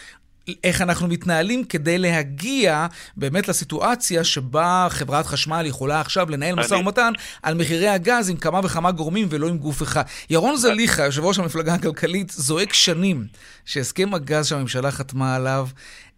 [0.64, 7.12] איך אנחנו מתנהלים כדי להגיע באמת לסיטואציה שבה חברת חשמל יכולה עכשיו לנהל משא ומתן
[7.42, 10.02] על מחירי הגז עם כמה וכמה גורמים ולא עם גוף אחד.
[10.30, 13.26] ירון זליכה, יושב ראש המפלגה הכלכלית, זועק שנים
[13.64, 15.68] שהסכם הגז שהממשלה חתמה עליו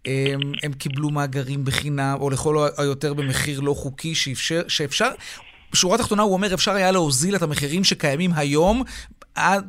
[0.05, 5.09] הם, הם קיבלו מאגרים בחינם, או לכל היותר במחיר לא חוקי, שאפשר, שאפשר,
[5.71, 8.83] בשורה התחתונה הוא אומר, אפשר היה להוזיל את המחירים שקיימים היום,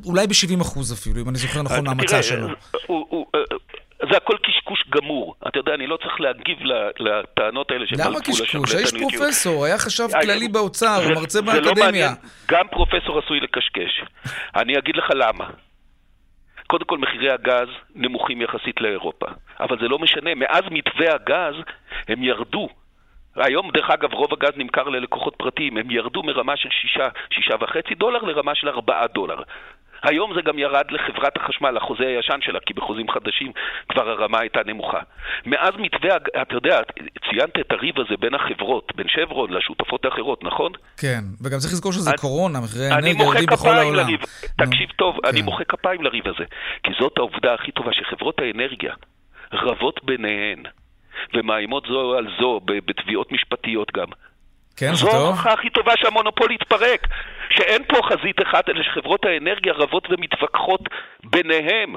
[0.05, 2.49] אולי ב-70 אחוז אפילו, אם אני זוכר נכון מהמצע שלו.
[4.11, 4.37] זה הכל
[4.93, 5.35] גמור.
[5.49, 6.59] אתה יודע, אני לא צריך להגיב
[6.99, 8.75] לטענות האלה של למה קשקוש?
[8.75, 12.11] יש פרופסור, היה חשב כללי באוצר, מרצה לא באקדמיה.
[12.49, 14.03] גם פרופסור עשוי לקשקש.
[14.57, 15.47] אני אגיד לך למה.
[16.67, 19.27] קודם כל, מחירי הגז נמוכים יחסית לאירופה.
[19.61, 21.55] אבל זה לא משנה, מאז מתווה הגז
[22.09, 22.69] הם ירדו.
[23.37, 25.77] היום, דרך אגב, רוב הגז נמכר ללקוחות פרטיים.
[25.77, 29.43] הם ירדו מרמה של שישה, שישה וחצי דולר לרמה של ארבעה דולר.
[30.03, 33.53] היום זה גם ירד לחברת החשמל, לחוזה הישן שלה, כי בחוזים חדשים
[33.89, 35.01] כבר הרמה הייתה נמוכה.
[35.47, 36.81] מאז מתווה, אתה יודע,
[37.31, 40.73] ציינת את הריב הזה בין החברות, בין שברון לשותפות האחרות, נכון?
[40.97, 43.97] כן, וגם צריך לזכור שזה אני, קורונה, מחירי האנרגיה יורדים בכל העולם.
[43.97, 44.21] לריב,
[44.59, 45.29] תקשיב טוב, כן.
[45.29, 46.45] אני מוחא כפיים לריב הזה,
[46.83, 48.95] כי זאת העובדה הכי טובה, שחברות האנרגיה
[49.53, 50.63] רבות ביניהן.
[51.35, 54.07] ומאיימות זו על זו בתביעות משפטיות גם.
[54.77, 54.95] כן.
[54.95, 57.07] זו ההוכחה הכי טובה שהמונופול יתפרק.
[57.57, 60.81] שאין פה חזית אחת, אלא שחברות האנרגיה רבות ומתווכחות
[61.25, 61.95] ביניהם.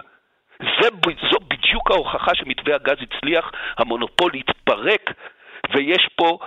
[0.59, 0.89] זה,
[1.31, 5.11] זו בדיוק ההוכחה שמתווה הגז הצליח, המונופול התפרק,
[5.73, 6.37] ויש פה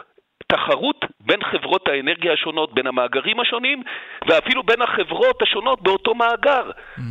[0.46, 3.82] תחרות בין חברות האנרגיה השונות, בין המאגרים השונים,
[4.28, 6.70] ואפילו בין החברות השונות באותו מאגר.
[6.70, 7.02] Mm-hmm.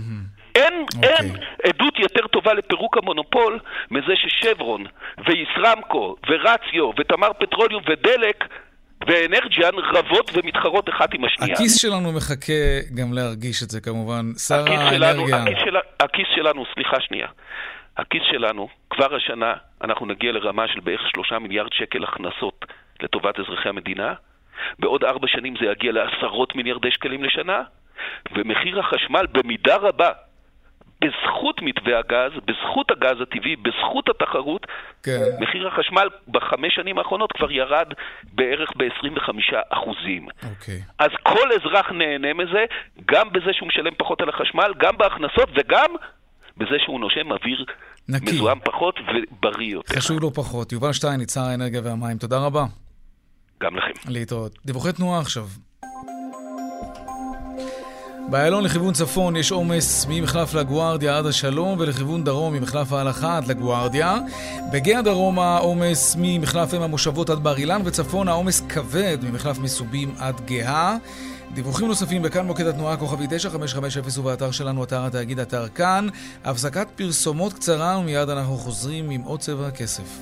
[0.56, 1.08] אין, okay.
[1.08, 1.46] אין אוקיי.
[1.64, 3.60] עדות יותר טובה לפירוק המונופול
[3.92, 4.84] מזה ששברון
[5.28, 8.44] וישרמקו ורציו ותמר פטרוליום ודלק
[9.08, 11.54] ואנרג'יאן רבות ומתחרות אחת עם השנייה.
[11.54, 12.54] הכיס שלנו מחכה
[12.96, 14.26] גם להרגיש את זה כמובן.
[14.48, 15.44] שר האנרגיה.
[15.44, 17.28] הכיס, של, הכיס שלנו, סליחה שנייה.
[17.98, 22.66] הכיס שלנו, כבר השנה אנחנו נגיע לרמה של בערך שלושה מיליארד שקל הכנסות
[23.04, 24.14] לטובת אזרחי המדינה.
[24.80, 27.62] בעוד ארבע שנים זה יגיע לעשרות מיליארדי שקלים לשנה,
[28.36, 30.12] ומחיר החשמל במידה רבה
[31.02, 34.66] בזכות מתווה הגז, בזכות הגז הטבעי, בזכות התחרות,
[35.04, 35.22] כן.
[35.40, 37.88] מחיר החשמל בחמש שנים האחרונות כבר ירד
[38.34, 39.30] בערך ב-25
[39.70, 40.28] אחוזים.
[40.50, 40.82] אוקיי.
[41.00, 42.66] אז כל אזרח נהנה מזה,
[43.06, 45.96] גם בזה שהוא משלם פחות על החשמל, גם בהכנסות וגם
[46.58, 47.66] בזה שהוא נושם אוויר
[48.10, 48.32] נקי.
[48.32, 49.96] מזוהם פחות ובריא יותר.
[49.96, 50.72] חשוב לו פחות.
[50.72, 52.64] יובל שטייניץ, שר האנרגיה והמים, תודה רבה.
[53.64, 54.10] גם לכם.
[54.10, 54.58] להתראות.
[54.66, 55.44] דיווחי תנועה עכשיו.
[58.30, 64.20] באיילון לכיוון צפון יש עומס ממחלף לגוארדיה עד השלום ולכיוון דרום ממחלף ההלכה עד לגוארדיה.
[64.72, 70.42] בגאה דרומה עומס ממחלף אם המושבות עד בר אילן וצפון העומס כבד ממחלף מסובים עד
[70.46, 70.98] גאה.
[71.54, 76.08] דיווחים נוספים בכאן מוקד התנועה כוכבי 9550 ובאתר שלנו אתר התאגיד אתר כאן.
[76.46, 80.20] הפסקת פרסומות קצרה ומיד אנחנו חוזרים עם עוד צבע הכסף.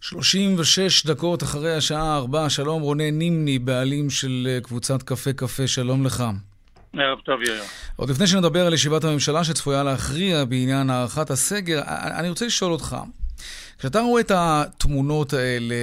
[0.00, 6.06] 36 דקות אחרי השעה 4, שלום רונן נימני, בעלים של אה, קבוצת קפה קפה, שלום
[6.06, 6.24] לך.
[6.92, 7.62] ערב טוב, יאיר.
[7.96, 12.96] עוד לפני שנדבר על ישיבת הממשלה שצפויה להכריע בעניין הארכת הסגר, אני רוצה לשאול אותך,
[13.78, 15.74] כשאתה רואה את התמונות האלה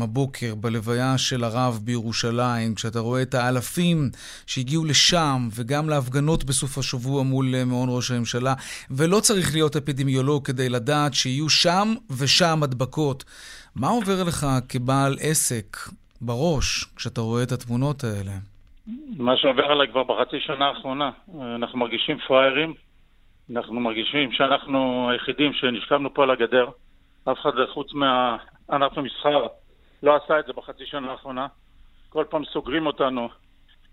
[0.00, 4.10] הבוקר אה, בלוויה של הרב בירושלים, כשאתה רואה את האלפים
[4.46, 8.54] שהגיעו לשם וגם להפגנות בסוף השבוע מול אה, מעון ראש הממשלה,
[8.90, 13.24] ולא צריך להיות אפידמיולוג כדי לדעת שיהיו שם ושם הדבקות.
[13.80, 15.76] מה עובר לך כבעל עסק
[16.20, 18.32] בראש כשאתה רואה את התמונות האלה?
[19.16, 21.10] מה שעובר עליי כבר בחצי שנה האחרונה.
[21.54, 22.74] אנחנו מרגישים פראיירים,
[23.50, 26.68] אנחנו מרגישים שאנחנו היחידים שנשכבנו פה על הגדר.
[27.24, 29.46] אף אחד חוץ מענף המסחר
[30.02, 31.46] לא עשה את זה בחצי שנה האחרונה.
[32.08, 33.28] כל פעם סוגרים אותנו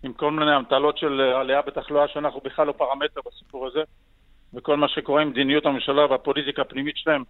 [0.03, 3.81] עם כל מיני אמתלות של עלייה בתחלואה שאנחנו בכלל לא פרמטר בסיפור הזה,
[4.53, 7.23] וכל מה שקורה עם מדיניות הממשלה והפוליטיקה הפנימית שלהם,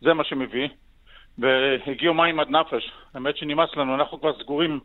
[0.00, 0.68] זה מה שמביא.
[1.38, 2.90] והגיעו מים עד נפש.
[3.14, 4.80] האמת שנמאס לנו, אנחנו כבר סגורים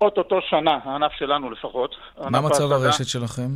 [0.00, 1.96] אוטוטו שנה, הענף שלנו לפחות.
[2.30, 3.50] מה מצב הרשת שלכם?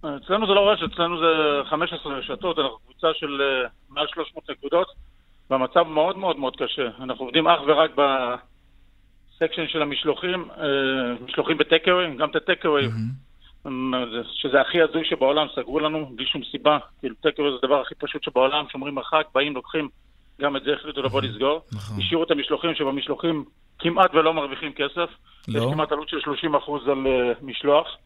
[0.00, 4.88] אצלנו זה לא רשת, אצלנו זה 15 רשתות, אנחנו קבוצה של uh, מעל 300 נקודות,
[5.50, 6.88] והמצב מאוד מאוד מאוד קשה.
[7.00, 10.60] אנחנו עובדים אך ורק בסקשן של המשלוחים, uh,
[11.24, 13.68] משלוחים בטקאווי, גם את הטקאווי, mm-hmm.
[14.32, 16.78] שזה הכי הזוי שבעולם, סגרו לנו בלי שום סיבה.
[17.00, 19.88] כאילו טקאווי זה הדבר הכי פשוט שבעולם, שומרים מרחק, באים, לוקחים,
[20.40, 21.62] גם את זה החליטו לבוא לסגור.
[21.72, 21.96] נכון.
[21.98, 23.44] השאירו את המשלוחים, שבמשלוחים
[23.78, 25.10] כמעט ולא מרוויחים כסף.
[25.48, 25.58] לא.
[25.58, 26.26] יש כמעט עלות של 30%
[26.86, 27.96] על uh, משלוח.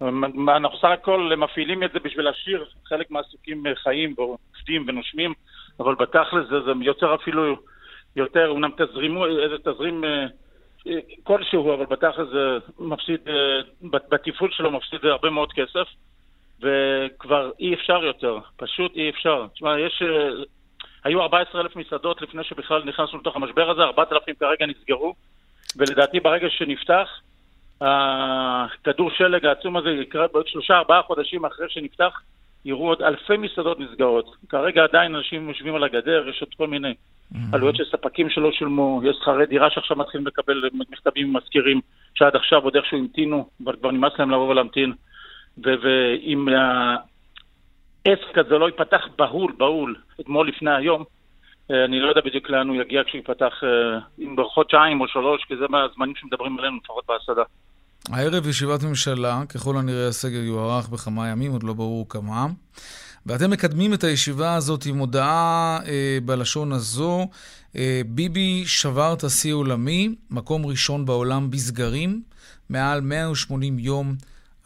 [0.00, 5.34] אנחנו סך הכל מפעילים את זה בשביל להשאיר חלק מהעסוקים אה, חיים ועובדים ונושמים,
[5.80, 7.56] אבל בתכלס זה, זה יוצר אפילו
[8.16, 10.26] יותר, אומנם תזרימו, איזה תזרים אה,
[11.22, 13.20] כלשהו, אבל בתכלס זה מפסיד,
[13.82, 15.88] בתפעול שלו מפסיד הרבה מאוד כסף,
[16.60, 19.46] וכבר אי אפשר יותר, פשוט אי אפשר.
[19.54, 20.02] תשמע, יש...
[21.06, 25.14] היו 14,000 מסעדות לפני שבכלל נכנסנו לתוך המשבר הזה, 4,000 כרגע נסגרו,
[25.76, 27.08] ולדעתי ברגע שנפתח,
[27.80, 32.20] הכדור שלג העצום הזה יקרה בעוד שלושה ארבעה חודשים אחרי שנפתח,
[32.64, 34.36] יראו עוד אלפי מסעדות נסגרות.
[34.48, 37.36] כרגע עדיין אנשים יושבים על הגדר, יש עוד כל מיני mm-hmm.
[37.52, 41.80] עלויות של ספקים שלא שולמו, יש שכרי דירה שעכשיו מתחילים לקבל מכתבים ממזכירים,
[42.14, 44.92] שעד עכשיו עוד איכשהו המתינו, אבל כבר נמאס להם לבוא ולהמתין.
[45.58, 46.48] ואם
[48.06, 51.04] העסק הזה לא ייפתח בהול, בהול, אתמול לפני היום,
[51.70, 55.44] אה, אני לא יודע בדיוק לאן הוא יגיע כשהוא ייפתח, אה, אם בחודשיים או שלוש,
[55.48, 57.42] כי זה מהזמנים שמדברים עלינו, לפחות בהסעדה.
[58.12, 62.46] הערב ישיבת ממשלה, ככל הנראה הסגר יוארך בכמה ימים, עוד לא ברור כמה.
[63.26, 67.28] ואתם מקדמים את הישיבה הזאת עם הודעה אה, בלשון הזו,
[67.76, 72.22] אה, ביבי שבר את השיא עולמי, מקום ראשון בעולם בסגרים,
[72.70, 74.14] מעל 180 יום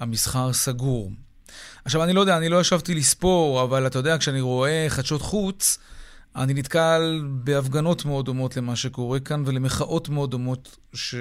[0.01, 1.11] המסחר סגור.
[1.91, 5.79] עכשיו, אני לא יודע, אני לא ישבתי לספור, אבל אתה יודע, כשאני רואה חדשות חוץ,
[6.37, 11.15] אני נתקל בהפגנות מאוד דומות למה שקורה כאן ולמחאות מאוד דומות ש...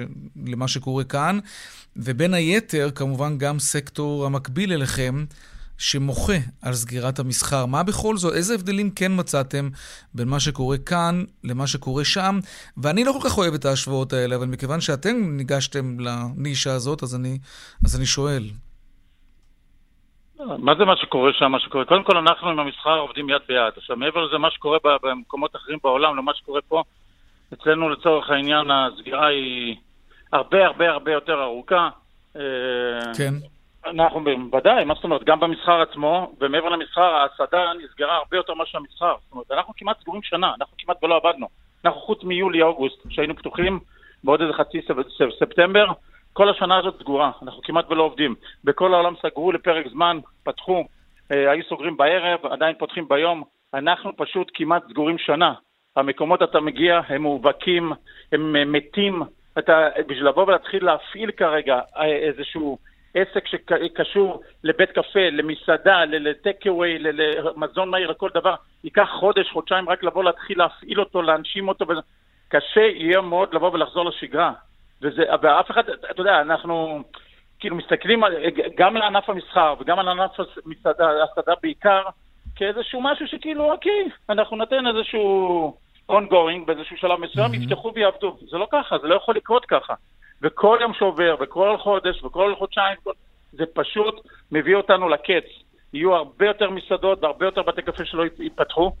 [0.46, 1.38] למה שקורה כאן,
[1.96, 5.24] ובין היתר, כמובן, גם סקטור המקביל אליכם,
[5.78, 7.66] שמוחה על סגירת המסחר.
[7.66, 9.68] מה בכל זאת, איזה הבדלים כן מצאתם
[10.14, 12.40] בין מה שקורה כאן למה שקורה שם?
[12.76, 17.14] ואני לא כל כך אוהב את ההשוואות האלה, אבל מכיוון שאתם ניגשתם לנישה הזאת, אז
[17.14, 17.38] אני,
[17.84, 18.50] אז אני שואל.
[20.58, 21.84] מה זה מה שקורה שם, מה שקורה?
[21.84, 23.72] קודם כל אנחנו עם המסחר עובדים יד ביד.
[23.76, 26.82] עכשיו, מעבר לזה, מה שקורה במקומות אחרים בעולם למה שקורה פה,
[27.52, 29.76] אצלנו לצורך העניין הסגירה היא
[30.32, 31.88] הרבה הרבה הרבה יותר ארוכה.
[32.36, 32.42] אה,
[33.18, 33.34] כן.
[33.86, 38.78] אנחנו, בוודאי, מה זאת אומרת, גם במסחר עצמו, ומעבר למסחר, ההסעדה נסגרה הרבה יותר מאשר
[38.78, 39.14] המסחר.
[39.24, 41.48] זאת אומרת, אנחנו כמעט סגורים שנה, אנחנו כמעט ולא עבדנו.
[41.84, 43.80] אנחנו חוץ מיולי-אוגוסט, שהיינו פתוחים,
[44.24, 44.80] בעוד איזה חצי
[45.38, 45.86] ספטמבר,
[46.32, 48.34] כל השנה הזאת סגורה, אנחנו כמעט ולא עובדים.
[48.64, 50.84] בכל העולם סגרו לפרק זמן, פתחו,
[51.32, 53.42] אה, היו סוגרים בערב, עדיין פותחים ביום.
[53.74, 55.54] אנחנו פשוט כמעט סגורים שנה.
[55.96, 57.92] המקומות אתה מגיע, הם מאובקים,
[58.32, 59.22] הם אה, מתים.
[59.58, 62.78] אתה, בשביל לבוא ולהתחיל להפעיל כרגע אה, איזשהו
[63.14, 70.24] עסק שקשור לבית קפה, למסעדה, לטק-אווי, למזון מהיר, לכל דבר, ייקח חודש, חודשיים רק לבוא
[70.24, 71.86] להתחיל להפעיל אותו, להנשים אותו,
[72.48, 74.52] קשה יהיה מאוד לבוא ולחזור לשגרה.
[75.02, 77.02] וזה, ואף אחד, אתה יודע, אנחנו
[77.60, 78.22] כאילו מסתכלים
[78.76, 80.30] גם על ענף המסחר וגם על ענף
[80.98, 82.02] ההסעדה בעיקר,
[82.56, 85.76] כאיזשהו משהו שכאילו, אוקיי, אנחנו ניתן איזשהו
[86.10, 87.56] ongoing באיזשהו שלב מסוים, mm-hmm.
[87.56, 88.36] יפתחו ויעבדו.
[88.50, 89.94] זה לא ככה, זה לא יכול לקרות ככה.
[90.42, 93.12] וכל יום שעובר, וכל חודש, וכל חודשיים, כל...
[93.52, 94.14] זה פשוט
[94.52, 95.44] מביא אותנו לקץ.
[95.92, 98.92] יהיו הרבה יותר מסעדות והרבה יותר בתי קפה שלא ייפתחו,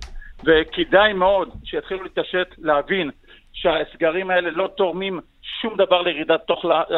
[0.44, 3.10] וכדאי מאוד שיתחילו להתעשת, להבין
[3.52, 5.20] שהסגרים האלה לא תורמים
[5.62, 6.40] שום דבר לירידת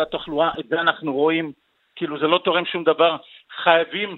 [0.02, 1.52] התחלואה, את זה אנחנו רואים,
[1.96, 3.16] כאילו זה לא תורם שום דבר.
[3.62, 4.16] חייבים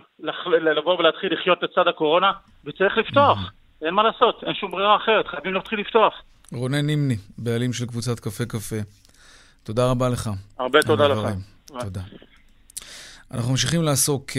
[0.77, 2.33] לבוא ולהתחיל לחיות לצד הקורונה,
[2.64, 3.38] וצריך לפתוח.
[3.83, 6.23] אין מה לעשות, אין שום ברירה אחרת, חייבים להתחיל לפתוח.
[6.53, 8.77] רונן נימני, בעלים של קבוצת קפה קפה.
[9.62, 10.31] תודה רבה לך.
[10.59, 11.18] הרבה תודה לך.
[11.81, 12.01] תודה.
[13.30, 14.35] אנחנו ממשיכים לעסוק uh,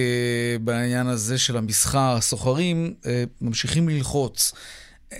[0.61, 2.13] בעניין הזה של המסחר.
[2.17, 3.07] הסוחרים uh,
[3.41, 4.53] ממשיכים ללחוץ.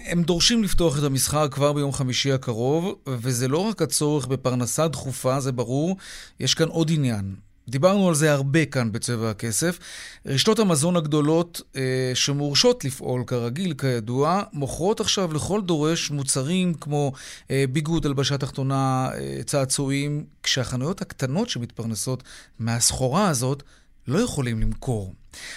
[0.06, 5.40] הם דורשים לפתוח את המסחר כבר ביום חמישי הקרוב, וזה לא רק הצורך בפרנסה דחופה,
[5.40, 5.98] זה ברור,
[6.40, 7.36] יש כאן עוד עניין.
[7.70, 9.80] דיברנו על זה הרבה כאן בצבע הכסף.
[10.26, 17.12] רשתות המזון הגדולות אה, שמורשות לפעול כרגיל, כידוע, מוכרות עכשיו לכל דורש מוצרים כמו
[17.52, 22.24] אה, ביגוד, הלבשה תחתונה, אה, צעצועים, כשהחנויות הקטנות שמתפרנסות
[22.60, 23.64] מהסחורה הזאת
[24.08, 25.14] לא יכולים למכור.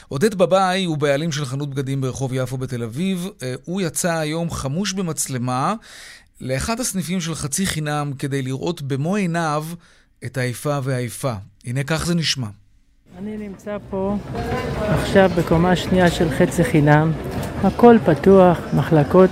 [0.09, 3.29] עודד בבאי הוא בעלים של חנות בגדים ברחוב יפו בתל אביב.
[3.43, 5.75] אה, הוא יצא היום חמוש במצלמה
[6.41, 9.65] לאחד הסניפים של חצי חינם כדי לראות במו עיניו
[10.25, 11.33] את האיפה והאיפה.
[11.65, 12.49] הנה כך זה נשמע.
[13.19, 14.17] אני נמצא פה
[14.79, 17.13] עכשיו בקומה שנייה של חצי חינם,
[17.63, 19.31] הכל פתוח, מחלקות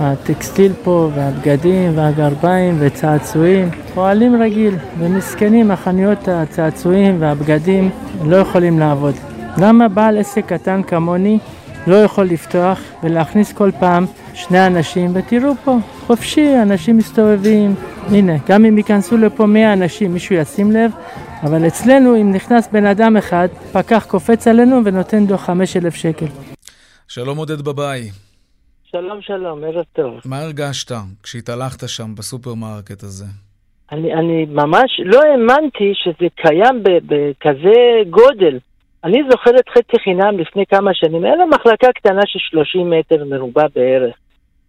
[0.00, 7.90] הטקסטיל פה, והבגדים, והגרביים, וצעצועים, פועלים רגיל, ומסכנים, החנויות הצעצועים והבגדים
[8.24, 9.14] לא יכולים לעבוד.
[9.56, 11.38] למה בעל עסק קטן כמוני
[11.86, 17.74] לא יכול לפתוח ולהכניס כל פעם שני אנשים, ותראו פה, חופשי, אנשים מסתובבים.
[18.08, 20.90] הנה, גם אם ייכנסו לפה 100 אנשים, מישהו ישים לב,
[21.42, 26.26] אבל אצלנו, אם נכנס בן אדם אחד, פקח קופץ עלינו ונותן לו 5,000 שקל.
[27.08, 28.23] שלום עודד בבאי.
[28.94, 30.20] שלום, שלום, ערב טוב.
[30.24, 30.92] מה הרגשת
[31.22, 33.24] כשהתהלכת שם בסופרמרקט הזה?
[33.92, 37.72] אני, אני ממש לא האמנתי שזה קיים בכזה
[38.10, 38.58] גודל.
[39.04, 43.66] אני זוכר את חצי חינם לפני כמה שנים, לה מחלקה קטנה של 30 מטר מרובע
[43.74, 44.14] בערך.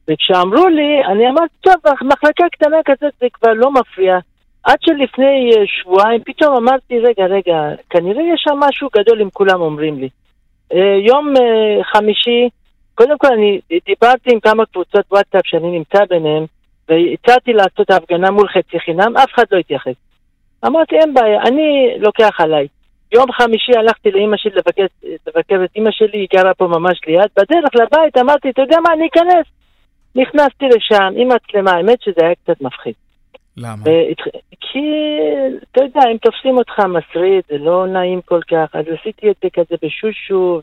[0.08, 4.18] וכשאמרו לי, אני אמרתי, טוב, מחלקה קטנה כזאת זה כבר לא מפריע.
[4.64, 9.62] עד שלפני אה, שבועיים פתאום אמרתי, רגע, רגע, כנראה יש שם משהו גדול אם כולם
[9.62, 10.10] אומרים לי.
[10.74, 12.50] אה, יום אה, חמישי,
[12.96, 16.46] קודם כל אני דיברתי עם כמה קבוצות וואטסאפ שאני נמצא ביניהם,
[16.90, 19.96] והצעתי לעשות הפגנה מול חצי חינם, אף אחד לא התייחס.
[20.66, 22.68] אמרתי, אין בעיה, אני לוקח עליי.
[23.14, 24.86] יום חמישי הלכתי לאימא שלי לבקר,
[25.28, 27.30] לבקר את אימא שלי, היא גרה פה ממש ליד.
[27.38, 29.46] בדרך לבית אמרתי, אתה יודע מה, אני אכנס.
[30.16, 32.94] נכנסתי לשם עם מצלמה, האמת שזה היה קצת מפחיד.
[33.58, 33.84] למה?
[34.62, 34.80] כי,
[35.72, 39.50] אתה יודע, אם תופסים אותך מסריד, זה לא נעים כל כך, אז עשיתי את זה
[39.54, 40.62] כזה בשושו,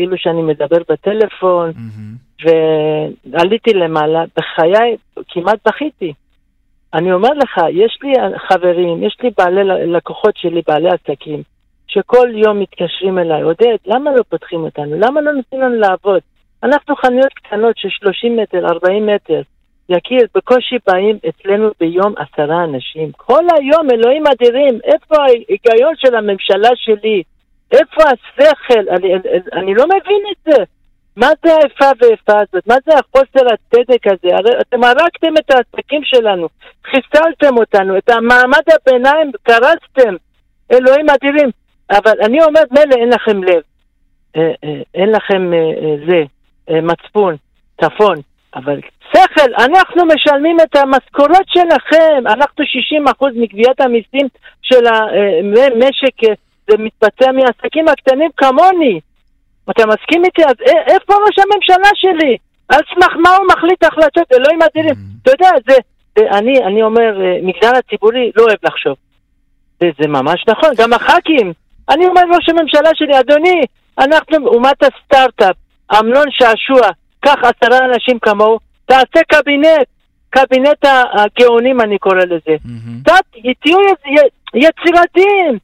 [0.00, 2.46] וכאילו שאני מדבר בטלפון, mm-hmm.
[3.24, 4.96] ועליתי למעלה, בחיי
[5.28, 6.12] כמעט בכיתי.
[6.94, 8.12] אני אומר לך, יש לי
[8.48, 11.42] חברים, יש לי בעלי לקוחות שלי, בעלי עסקים,
[11.86, 14.96] שכל יום מתקשרים אליי, עודד, למה לא פותחים אותנו?
[14.98, 16.20] למה לא נותנים לנו לעבוד?
[16.62, 19.42] אנחנו חנויות קטנות של 30 מטר, 40 מטר.
[19.88, 23.12] יקיר, בקושי באים אצלנו ביום עשרה אנשים.
[23.16, 27.22] כל היום, אלוהים אדירים, איפה ההיגיון של הממשלה שלי?
[27.72, 28.88] איפה השכל?
[28.90, 30.64] אני, אני, אני לא מבין את זה.
[31.16, 32.66] מה זה האיפה ואיפה הזאת?
[32.66, 34.36] מה זה החוסר הצדק הזה?
[34.36, 36.48] הרי אתם הרגתם את העסקים שלנו,
[36.84, 40.16] חיסלתם אותנו, את המעמד הביניים קרסתם.
[40.72, 41.50] אלוהים אדירים.
[41.90, 43.62] אבל אני אומר, מילא אין לכם לב,
[44.36, 46.22] אה, אה, אין לכם אה, זה,
[46.82, 47.36] מצפון,
[47.80, 48.16] צפון,
[48.54, 48.80] אבל
[49.12, 52.64] שכל, אנחנו משלמים את המשכורות שלכם, אנחנו
[53.08, 54.28] 60% מגביית המיסים
[54.62, 56.38] של המשק,
[56.70, 59.00] זה מתבצע מעסקים הקטנים כמוני.
[59.70, 60.44] אתה מסכים איתי?
[60.44, 60.54] אז
[60.86, 62.36] איפה ראש הממשלה שלי?
[62.68, 64.32] על סמך מה הוא מחליט החלטות?
[64.32, 64.94] אלוהים אדירים.
[64.94, 65.22] Mm-hmm.
[65.22, 65.76] אתה יודע, זה,
[66.18, 68.96] זה אני, אני אומר, מגזר הציבורי לא אוהב לחשוב.
[69.82, 71.52] וזה ממש נכון, גם הח"כים.
[71.88, 73.60] אני אומר לראש הממשלה שלי, אדוני,
[73.98, 75.56] אנחנו אומת הסטארט-אפ,
[76.00, 76.88] אמנון שעשוע,
[77.20, 79.86] קח עשרה אנשים כמוהו, תעשה קבינט,
[80.30, 82.56] קבינט הגאונים אני קורא לזה.
[83.02, 83.24] קצת,
[83.60, 83.78] תהיו
[84.54, 85.58] יצירתיים,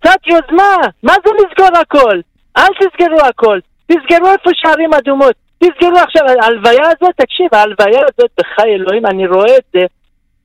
[0.00, 2.20] קצת יוזמה, מה זה לסגור הכל?
[2.56, 8.74] אל תסגרו הכל, תסגרו איפה שערים אדומות, תסגרו עכשיו, ההלוויה הזאת, תקשיב, ההלוויה הזאת, בחיי
[8.74, 9.80] אלוהים, אני רואה את זה,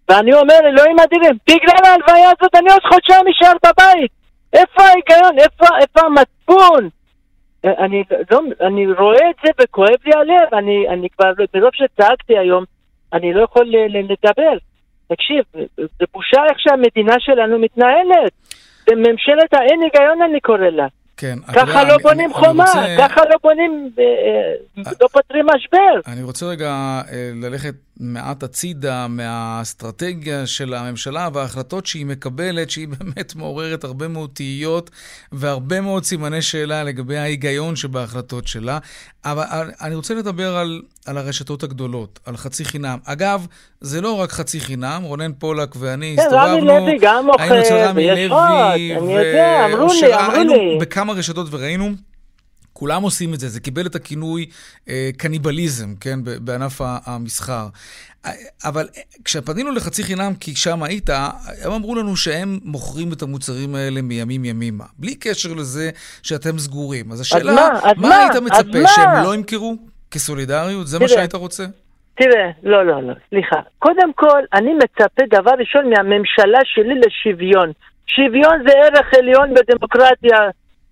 [0.10, 4.12] ואני אומר, אלוהים אדירים, בגלל ההלוויה הזאת אני עוד חודשיים אשאר בבית.
[4.54, 5.40] איפה ההיגיון?
[5.40, 6.90] איפה, איפה המצפון?
[7.64, 12.64] אני, לא, אני רואה את זה וכואב לי הלב, אני, אני כבר, מרוב שצעקתי היום,
[13.14, 14.58] אני לא יכול לדבר.
[15.08, 15.44] תקשיב,
[15.78, 18.32] זה בושה איך שהמדינה שלנו מתנהלת.
[18.86, 20.88] זה ממשלת האין היגיון אני קורא לה.
[21.18, 21.38] כן.
[21.56, 23.08] ככה לא בונים אני, חומה, אני רוצה...
[23.08, 26.12] ככה לא בונים, אה, אה, לא פותרים משבר.
[26.14, 33.36] אני רוצה רגע אה, ללכת מעט הצידה מהאסטרטגיה של הממשלה וההחלטות שהיא מקבלת, שהיא באמת
[33.36, 34.92] מעוררת הרבה מאוד תהיות
[35.32, 38.80] והרבה מאוד סימני שאלה לגבי ההיגיון שבהחלטות שלה.
[39.26, 42.98] אבל אני רוצה לדבר על, על הרשתות הגדולות, על חצי חינם.
[43.06, 43.48] אגב,
[43.82, 47.74] זה לא רק חצי חינם, רונן פולק ואני כן, הסתובבנו, רמי לוי גם היינו אצל
[47.74, 50.78] רמי לוי, אני יודע, אמרו לי, אמרו לי.
[50.82, 51.92] בכמה רשתות וראינו
[52.84, 54.46] כולם עושים את זה, זה קיבל את הכינוי
[54.90, 57.66] אה, קניבליזם, כן, בענף המסחר.
[58.66, 58.88] אבל
[59.26, 61.10] כשפנינו לחצי חינם, כי שם היית,
[61.66, 65.90] הם אמרו לנו שהם מוכרים את המוצרים האלה מימים ימימה, בלי קשר לזה
[66.24, 67.12] שאתם סגורים.
[67.12, 68.88] אז השאלה, אז מה, אז מה, מה היית מצפה, מה?
[68.88, 69.76] שהם לא ימכרו
[70.12, 70.88] כסולידריות?
[70.88, 71.66] זה תראה, מה שהיית רוצה?
[72.16, 73.60] תראה, לא, לא, לא, סליחה.
[73.80, 77.72] קודם כל, אני מצפה דבר ראשון מהממשלה שלי לשוויון.
[78.08, 80.38] שוויון זה ערך עליון בדמוקרטיה.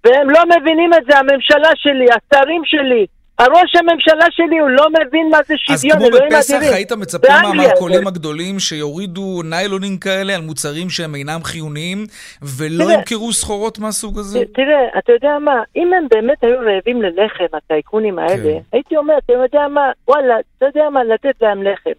[0.03, 3.05] והם לא מבינים את זה, הממשלה שלי, השרים שלי.
[3.39, 6.33] הראש הממשלה שלי, הוא לא מבין מה זה שוויון, אלוהים אדירים.
[6.33, 12.05] אז כמו בפסח היית מצפה מהמרכולים הגדולים שיורידו ניילונים כאלה על מוצרים שהם אינם חיוניים,
[12.41, 14.39] ולא ימכרו סחורות מהסוג הזה?
[14.53, 18.59] תראה, אתה יודע מה, אם הם באמת היו רעבים ללחם, הטייקונים האלה, כן.
[18.71, 21.97] הייתי אומר, אתה יודע מה, וואלה, אתה יודע מה, לתת להם לחם.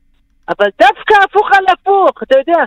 [0.48, 2.64] אבל דווקא הפוך על הפוך, אתה יודע,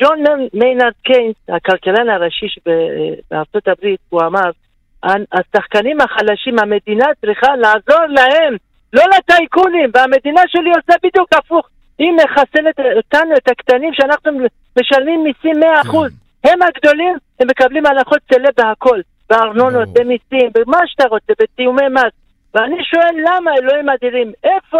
[0.00, 0.24] ג'ון
[0.54, 2.46] מיינרד קיינס, הכלכלן הראשי
[3.30, 4.50] בארצות הברית, הוא אמר,
[5.32, 8.56] השחקנים החלשים, המדינה צריכה לעזור להם,
[8.92, 11.68] לא לטייקונים, והמדינה שלי עושה בדיוק הפוך.
[11.98, 14.32] היא מחסלת אותנו, את הקטנים, שאנחנו
[14.80, 15.96] משלמים מיסים 100%.
[16.44, 19.00] הם הגדולים, הם מקבלים הנחות סלב בהכל,
[19.30, 22.12] בארנונות, במיסים, במה שאתה רוצה, בתיאומי מס.
[22.54, 24.78] ואני שואל למה, אלוהים אדירים, איפה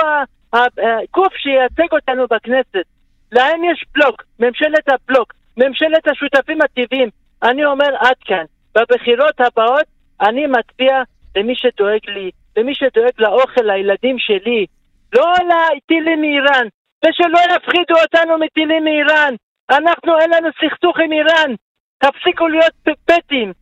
[0.53, 2.86] הגוף שייצג אותנו בכנסת?
[3.33, 7.09] להם יש בלוק, ממשלת הבלוק, ממשלת השותפים הטבעיים.
[7.43, 9.85] אני אומר עד כאן, בבחירות הבאות
[10.20, 11.03] אני מצביע
[11.37, 14.66] למי שדואג לי, למי שדואג לאוכל לילדים שלי,
[15.12, 16.66] לא לטילים מאיראן,
[17.05, 19.35] ושלא יפחידו אותנו מטילים מאיראן.
[19.70, 21.55] אנחנו, אין לנו סכסוך עם איראן.
[21.99, 22.72] תפסיקו להיות
[23.05, 23.53] פטים.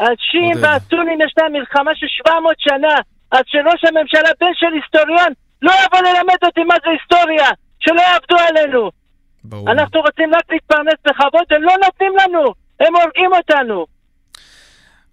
[0.00, 2.94] השיעים והסונים יש להם מלחמה של 700 שנה.
[3.32, 5.32] אז שראש הממשלה, בן של היסטוריון,
[5.62, 7.48] לא יבוא ללמד אותי מה זה היסטוריה.
[7.80, 8.90] שלא יעבדו עלינו.
[9.44, 9.70] ברור.
[9.70, 12.44] אנחנו רוצים רק להתפרנס בכבוד, הם לא נותנים לנו.
[12.80, 13.86] הם הורגים אותנו.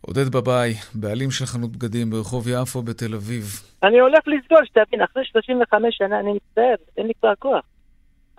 [0.02, 3.44] עודד בבאי, בעלים של חנות בגדים ברחוב יפו בתל אביב.
[3.84, 7.66] אני הולך לסגור, שתבין, אחרי 35 שנה אני מצטער, אין לי כבר כוח.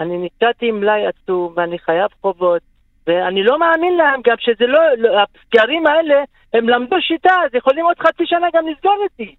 [0.00, 2.62] אני נתקעתי עם מלאי עצום, ואני חייב חובות,
[3.06, 6.14] ואני לא מאמין להם גם שזה לא, לא הסגרים האלה,
[6.52, 9.34] הם למדו שיטה, אז יכולים עוד חצי שנה גם לסגור אותי.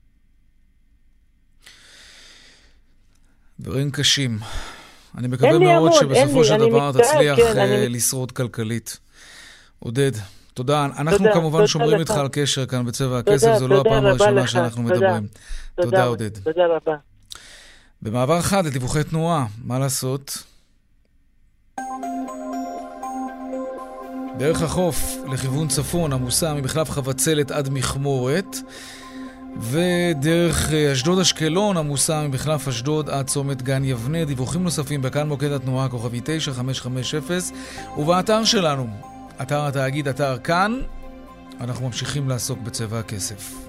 [3.60, 4.32] דברים קשים.
[5.18, 8.98] אני מקווה מאוד שבסופו של דבר תצליח כן, אה, לשרוד כלכלית.
[9.80, 10.12] עודד,
[10.54, 10.86] תודה.
[10.86, 14.48] אנחנו תודה, כמובן תודה שומרים איתך על קשר כאן בצבע הכסף, זו לא הפעם הראשונה
[14.48, 15.28] שאנחנו תודה, מדברים.
[15.76, 16.38] תודה, תודה, עודד.
[16.38, 16.96] תודה רבה.
[18.02, 20.44] במעבר חד לדיווחי תנועה, מה לעשות?
[24.38, 28.56] דרך החוף לכיוון צפון עמוסה ממחלף חבצלת עד מכמורת.
[29.62, 34.26] ודרך אה, אשדוד-אשקלון עמוסה ממחלף אשדוד עד צומת גן יבנה.
[34.26, 37.22] דיווחים נוספים בכאן מוקד התנועה כוכבי 9550
[37.98, 38.88] ובאתר שלנו,
[39.42, 40.82] אתר התאגיד, אתר כאן,
[41.62, 43.68] אנחנו ממשיכים לעסוק בצבע הכסף.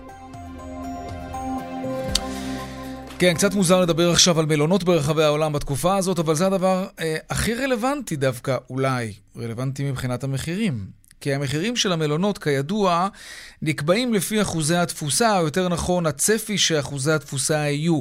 [3.18, 7.16] כן, קצת מוזר לדבר עכשיו על מלונות ברחבי העולם בתקופה הזאת, אבל זה הדבר אה,
[7.30, 10.97] הכי רלוונטי דווקא, אולי, רלוונטי מבחינת המחירים.
[11.20, 13.08] כי המחירים של המלונות, כידוע,
[13.62, 18.00] נקבעים לפי אחוזי התפוסה, או יותר נכון, הצפי שאחוזי התפוסה יהיו.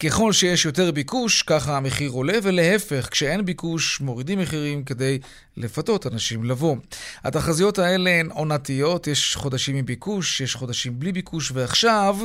[0.00, 5.18] ככל שיש יותר ביקוש, ככה המחיר עולה, ולהפך, כשאין ביקוש, מורידים מחירים כדי
[5.56, 6.76] לפתות אנשים לבוא.
[7.24, 12.16] התחזיות האלה הן עונתיות, יש חודשים עם ביקוש, יש חודשים בלי ביקוש, ועכשיו,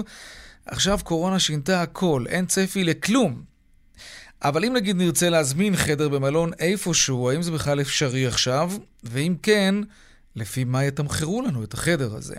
[0.65, 3.41] עכשיו קורונה שינתה הכל, אין צפי לכלום.
[4.43, 8.71] אבל אם נגיד נרצה להזמין חדר במלון איפשהו, האם זה בכלל אפשרי עכשיו?
[9.03, 9.75] ואם כן,
[10.35, 12.35] לפי מה יתמחרו לנו את החדר הזה.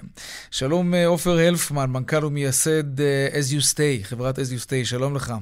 [0.50, 5.16] שלום אה, עופר הלפמן, מנכ"ל ומייסד uh, As You Stay, חברת As You Stay, שלום
[5.16, 5.32] לך.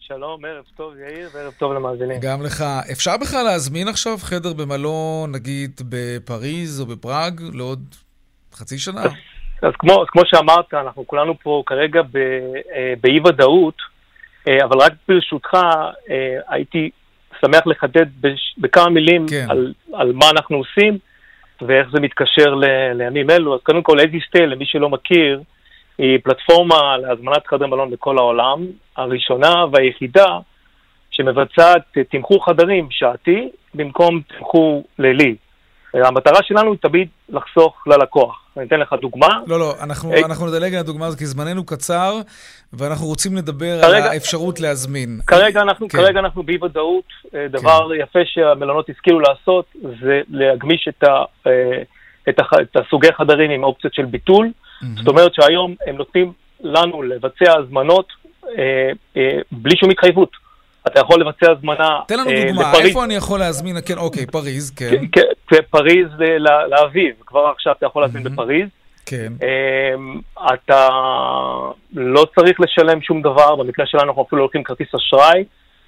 [0.00, 2.20] שלום, ערב טוב יאיר וערב טוב למאזינים.
[2.20, 2.64] גם לך.
[2.92, 7.80] אפשר בכלל להזמין עכשיו חדר במלון, נגיד בפריז או בפראג, לעוד
[8.54, 9.02] חצי שנה?
[9.02, 9.10] אז,
[9.62, 13.74] אז כמו, כמו שאמרת, אנחנו כולנו פה כרגע אה, באי-ודאות,
[14.46, 15.50] אבל רק ברשותך,
[16.48, 16.90] הייתי
[17.40, 18.06] שמח לחדד
[18.58, 19.46] בכמה מילים כן.
[19.50, 20.98] על, על מה אנחנו עושים.
[21.62, 23.54] ואיך זה מתקשר ל, לימים אלו.
[23.54, 25.40] אז קודם כל, אדי סטייל, למי שלא מכיר,
[25.98, 30.38] היא פלטפורמה להזמנת חדר מלון בכל העולם, הראשונה והיחידה
[31.10, 35.36] שמבצעת תמחור חדרים שעתי במקום תמחור לילי.
[36.04, 38.42] המטרה שלנו היא תמיד לחסוך ללקוח.
[38.56, 39.28] אני אתן לך דוגמה.
[39.46, 40.24] לא, לא, אנחנו, אי...
[40.24, 42.20] אנחנו נדלג על הדוגמה הזאת כי זמננו קצר,
[42.72, 45.20] ואנחנו רוצים לדבר כרגע, על האפשרות להזמין.
[45.26, 45.98] כרגע אנחנו, כן.
[45.98, 47.04] כרגע אנחנו באי ודאות.
[47.34, 48.00] אה, דבר כן.
[48.02, 49.66] יפה שהמלונות השכילו לעשות,
[50.00, 51.82] זה להגמיש את, ה, אה,
[52.28, 54.46] את, הח, את הסוגי חדרים עם אופציות של ביטול.
[54.46, 54.86] Mm-hmm.
[54.96, 58.08] זאת אומרת שהיום הם נותנים לנו לבצע הזמנות
[58.58, 60.45] אה, אה, בלי שום התחייבות.
[60.86, 62.86] אתה יכול לבצע הזמנה תן לנו אה, דוגמה, לפריז.
[62.86, 63.76] איפה אני יכול להזמין?
[63.86, 64.90] כן, אוקיי, פריז, כן.
[65.12, 66.08] כן, כן פריז
[66.70, 68.30] לאביב, כבר עכשיו אתה יכול להזמין mm-hmm.
[68.30, 68.68] בפריז.
[69.06, 69.32] כן.
[69.42, 70.20] אמ,
[70.54, 70.88] אתה
[71.94, 75.44] לא צריך לשלם שום דבר, במקרה שלנו אנחנו אפילו לוקחים כרטיס אשראי.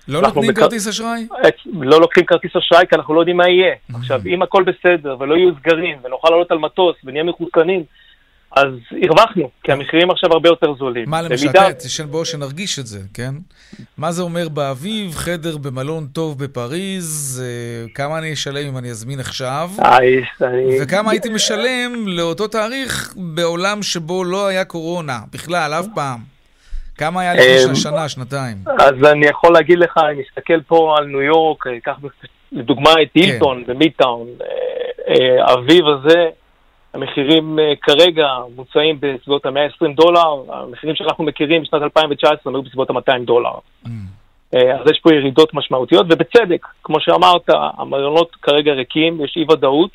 [0.09, 0.59] לא נותנים בכ...
[0.59, 1.27] כרטיס אשראי?
[1.75, 3.75] לא לוקחים כרטיס אשראי כי אנחנו לא יודעים מה יהיה.
[3.75, 3.97] Mm-hmm.
[3.97, 7.85] עכשיו, אם הכל בסדר ולא יהיו סגרים ונוכל לעלות על מטוס ונהיה מחוסנים,
[8.57, 8.67] אז
[9.03, 11.11] הרווחנו, כי המחירים עכשיו הרבה יותר זולים.
[11.11, 11.69] מה למשל, במידה...
[12.11, 13.35] בואו שנרגיש את זה, כן?
[13.99, 19.21] מה זה אומר באביב, חדר במלון טוב בפריז, אה, כמה אני אשלם אם אני אזמין
[19.21, 19.71] עכשיו,
[20.83, 26.19] וכמה הייתי משלם לאותו תאריך בעולם שבו לא היה קורונה, בכלל, אף פעם.
[26.99, 28.57] כמה היה לפני אמ, שנה, שנתיים?
[28.79, 31.97] אז אני יכול להגיד לך, אני מסתכל פה על ניו יורק, קח
[32.53, 33.21] לדוגמה את כן.
[33.21, 34.47] הילטון במידטאון, אה,
[35.09, 36.29] אה, אביב הזה,
[36.99, 38.27] המחירים uh, כרגע
[38.57, 43.55] מוצעים בסביבות ה-120 דולר, המחירים שאנחנו מכירים בשנת 2019 היו בסביבות ה-200 דולר.
[43.85, 43.89] Mm.
[44.53, 47.43] אז יש פה ירידות משמעותיות, ובצדק, כמו שאמרת,
[47.79, 49.91] המלונות כרגע ריקים, יש אי ודאות.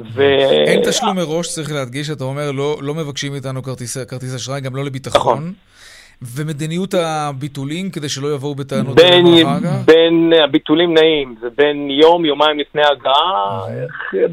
[0.00, 0.22] ו...
[0.66, 4.84] אין תשלום מראש, צריך להדגיש, אתה אומר, לא, לא מבקשים כרטיס, כרטיס אשראי, גם לא
[4.84, 5.38] לביטחון.
[5.38, 5.52] נכון.
[6.36, 9.26] ומדיניות הביטולים, כדי שלא יבואו בטענות בין,
[9.84, 13.60] בין הביטולים נעים, זה בין יום, יומיים לפני הגעה,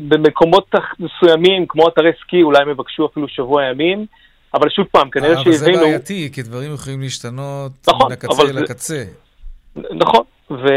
[0.07, 0.69] במקומות
[0.99, 4.05] מסוימים, כמו אתרי סקי, אולי הם יבקשו אפילו שבוע ימים,
[4.53, 5.55] אבל שוב פעם, כנראה שהבינו...
[5.55, 9.03] אבל זה בעייתי, כי דברים יכולים להשתנות נכון, מן הקצה אל הקצה.
[9.75, 10.67] נכון, ו,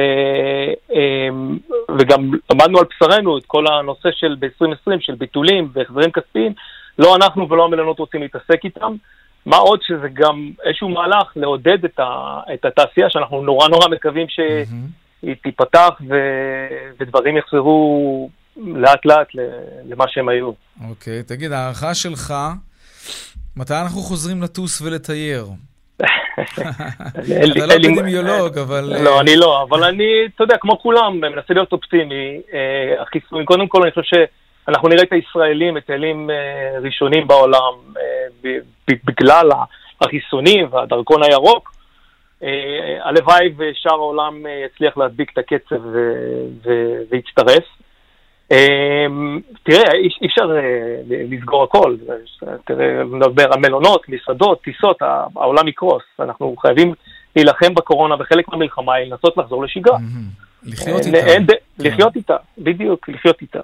[0.92, 1.58] אמ,
[1.98, 6.52] וגם למדנו על בשרנו את כל הנושא של ב-2020, של ביטולים והחזרים כספיים,
[6.98, 8.96] לא אנחנו ולא המלונות רוצים להתעסק איתם.
[9.46, 14.26] מה עוד שזה גם איזשהו מהלך לעודד את, ה, את התעשייה, שאנחנו נורא נורא מקווים
[14.28, 16.14] שהיא תיפתח ו,
[17.00, 19.28] ודברים יחזרו לאט לאט
[19.84, 20.52] למה שהם היו.
[20.88, 22.34] אוקיי, okay, תגיד, ההערכה שלך,
[23.56, 25.46] מתי אנחנו חוזרים לטוס ולתייר?
[26.40, 28.84] אתה לא אפידמיולוג, אבל...
[29.02, 32.40] לא, אני לא, אבל אני, אתה יודע, כמו כולם, מנסה להיות אופטימי.
[32.52, 34.16] אה, החיסונים, קודם כל, אני חושב
[34.66, 38.50] שאנחנו נראה את הישראלים מטיילים אה, ראשונים בעולם אה,
[39.04, 39.50] בגלל
[40.00, 41.74] החיסונים והדרכון הירוק.
[43.02, 45.80] הלוואי ושאר העולם יצליח להדביק את הקצב
[47.10, 47.64] ויצטרף.
[49.62, 51.96] תראה, אי אפשר אה, לסגור הכל.
[52.66, 55.02] תראה, נדבר על מלונות, מסעדות, טיסות,
[55.36, 56.02] העולם יקרוס.
[56.20, 56.94] אנחנו חייבים
[57.36, 59.98] להילחם בקורונה, וחלק מהמלחמה היא לנסות לחזור לשגרה.
[60.62, 61.52] לחיות אה, איתה.
[61.78, 63.60] לחיות איתה, בדיוק, לחיות איתה.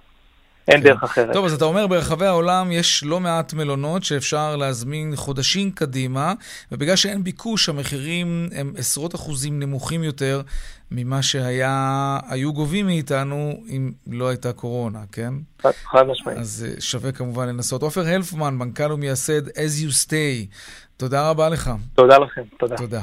[0.71, 0.89] אין כן.
[0.89, 1.33] דרך אחרת.
[1.33, 6.33] טוב, אז אתה אומר, ברחבי העולם יש לא מעט מלונות שאפשר להזמין חודשים קדימה,
[6.73, 10.43] ובגלל שאין ביקוש, המחירים הם עשרות אחוזים נמוכים יותר
[10.91, 15.35] ממה שהיו גובים מאיתנו אם לא הייתה קורונה, כן?
[15.63, 16.39] חד משמעית.
[16.39, 17.83] אז אה, שווה כמובן לנסות.
[17.83, 20.55] עופר הלפמן, מנכ"ל ומייסד As You Stay,
[20.97, 21.71] תודה רבה לך.
[21.95, 22.77] תודה לכם, תודה.
[22.77, 23.03] תודה.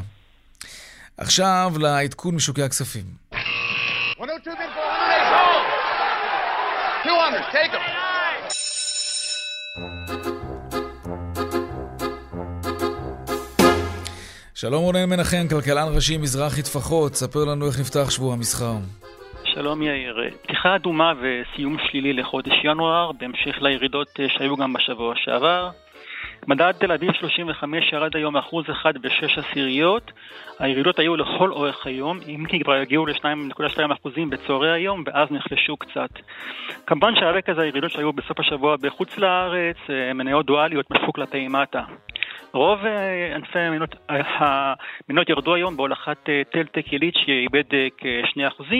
[1.17, 3.05] עכשיו לעדכון משוקי הכספים.
[7.07, 8.07] 200, take them.
[14.55, 18.73] שלום רונן מנחם, כלכלן ראשי מזרחי טפחות, ספר לנו איך נפתח שבוע המסחר.
[19.45, 20.15] שלום יאיר.
[20.41, 25.69] פתיחה אדומה וסיום שלילי לחודש ינואר, בהמשך לירידות שהיו גם בשבוע שעבר.
[26.47, 30.11] מדד תל אביב 35 ירד היום אחוז אחד ושש עשיריות.
[30.59, 35.77] הירידות היו לכל אורך היום, אם כי כבר הגיעו ל-2.2 אחוזים בצהרי היום, ואז נחלשו
[35.77, 36.09] קצת.
[36.85, 41.81] כמובן שהרקע זה הירידות שהיו בסוף השבוע בחוץ לארץ, אה, מניות דואליות משכו כלפי מטה.
[42.53, 48.73] רוב אה, ענפי המניות, המניות ירדו היום בהולכת אה, טלטק עילית שאיבד כ-2%.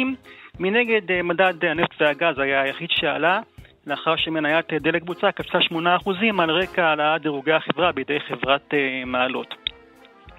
[0.59, 3.39] מנגד מדד הנפט והגז היה היחיד שעלה,
[3.88, 6.09] לאחר שמניית דלק בוצע קפצה 8%
[6.39, 8.73] על רקע העלאת דירוגי החברה בידי חברת
[9.05, 9.55] מעלות.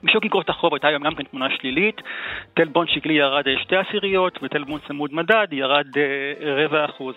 [0.03, 2.01] בשוק איגרות החוב הייתה היום גם כן תמונה שלילית,
[2.55, 5.87] טלבון שקלי ירד שתי עשיריות וטלבון צמוד מדד ירד
[6.41, 7.15] רבע אחוז.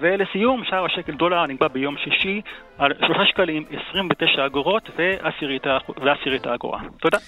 [0.00, 2.40] ולסיום, שער השקל דולר נקבע ביום שישי
[2.78, 4.90] על 3 שקלים 29 אגורות
[6.00, 6.80] ועשירית האגורה.
[7.00, 7.18] תודה.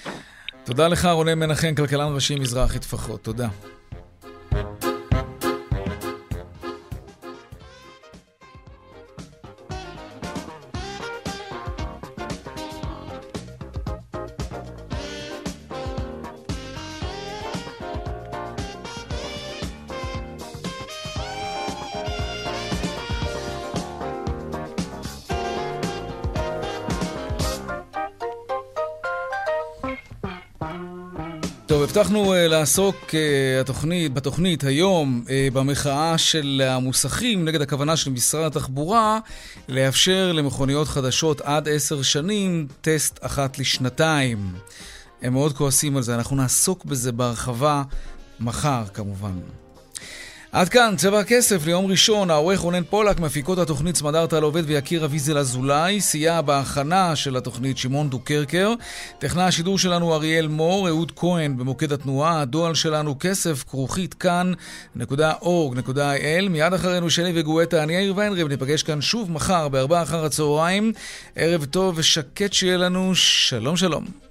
[0.65, 3.21] תודה לך רונן מנחם, כלכלן ראשי מזרחי טפחות.
[3.21, 3.47] תודה.
[32.01, 33.15] הבטחנו uh, לעסוק uh,
[33.61, 39.19] התוכנית, בתוכנית היום uh, במחאה של המוסכים נגד הכוונה של משרד התחבורה
[39.69, 44.53] לאפשר למכוניות חדשות עד עשר שנים טסט אחת לשנתיים.
[45.23, 47.83] הם מאוד כועסים על זה, אנחנו נעסוק בזה בהרחבה
[48.41, 49.39] מחר כמובן.
[50.53, 55.39] עד כאן, צבע הכסף ליום ראשון, העורך רונן פולק, מפיקות התוכנית סמדארטה לעובד ויקיר אביזל
[55.39, 58.75] אזולאי, סייע בהכנה של התוכנית שמעון דוקרקר,
[59.19, 65.39] טכנה השידור שלנו אריאל מור, אהוד כהן במוקד התנועה, הדואל שלנו כסף כרוכית כאן.org.il,
[66.51, 70.93] מיד אחרינו שלי וגואטה, אני יאיר ויינרב, ניפגש כאן שוב מחר בארבעה אחר הצהריים,
[71.37, 74.30] ערב טוב ושקט שיהיה לנו, שלום שלום.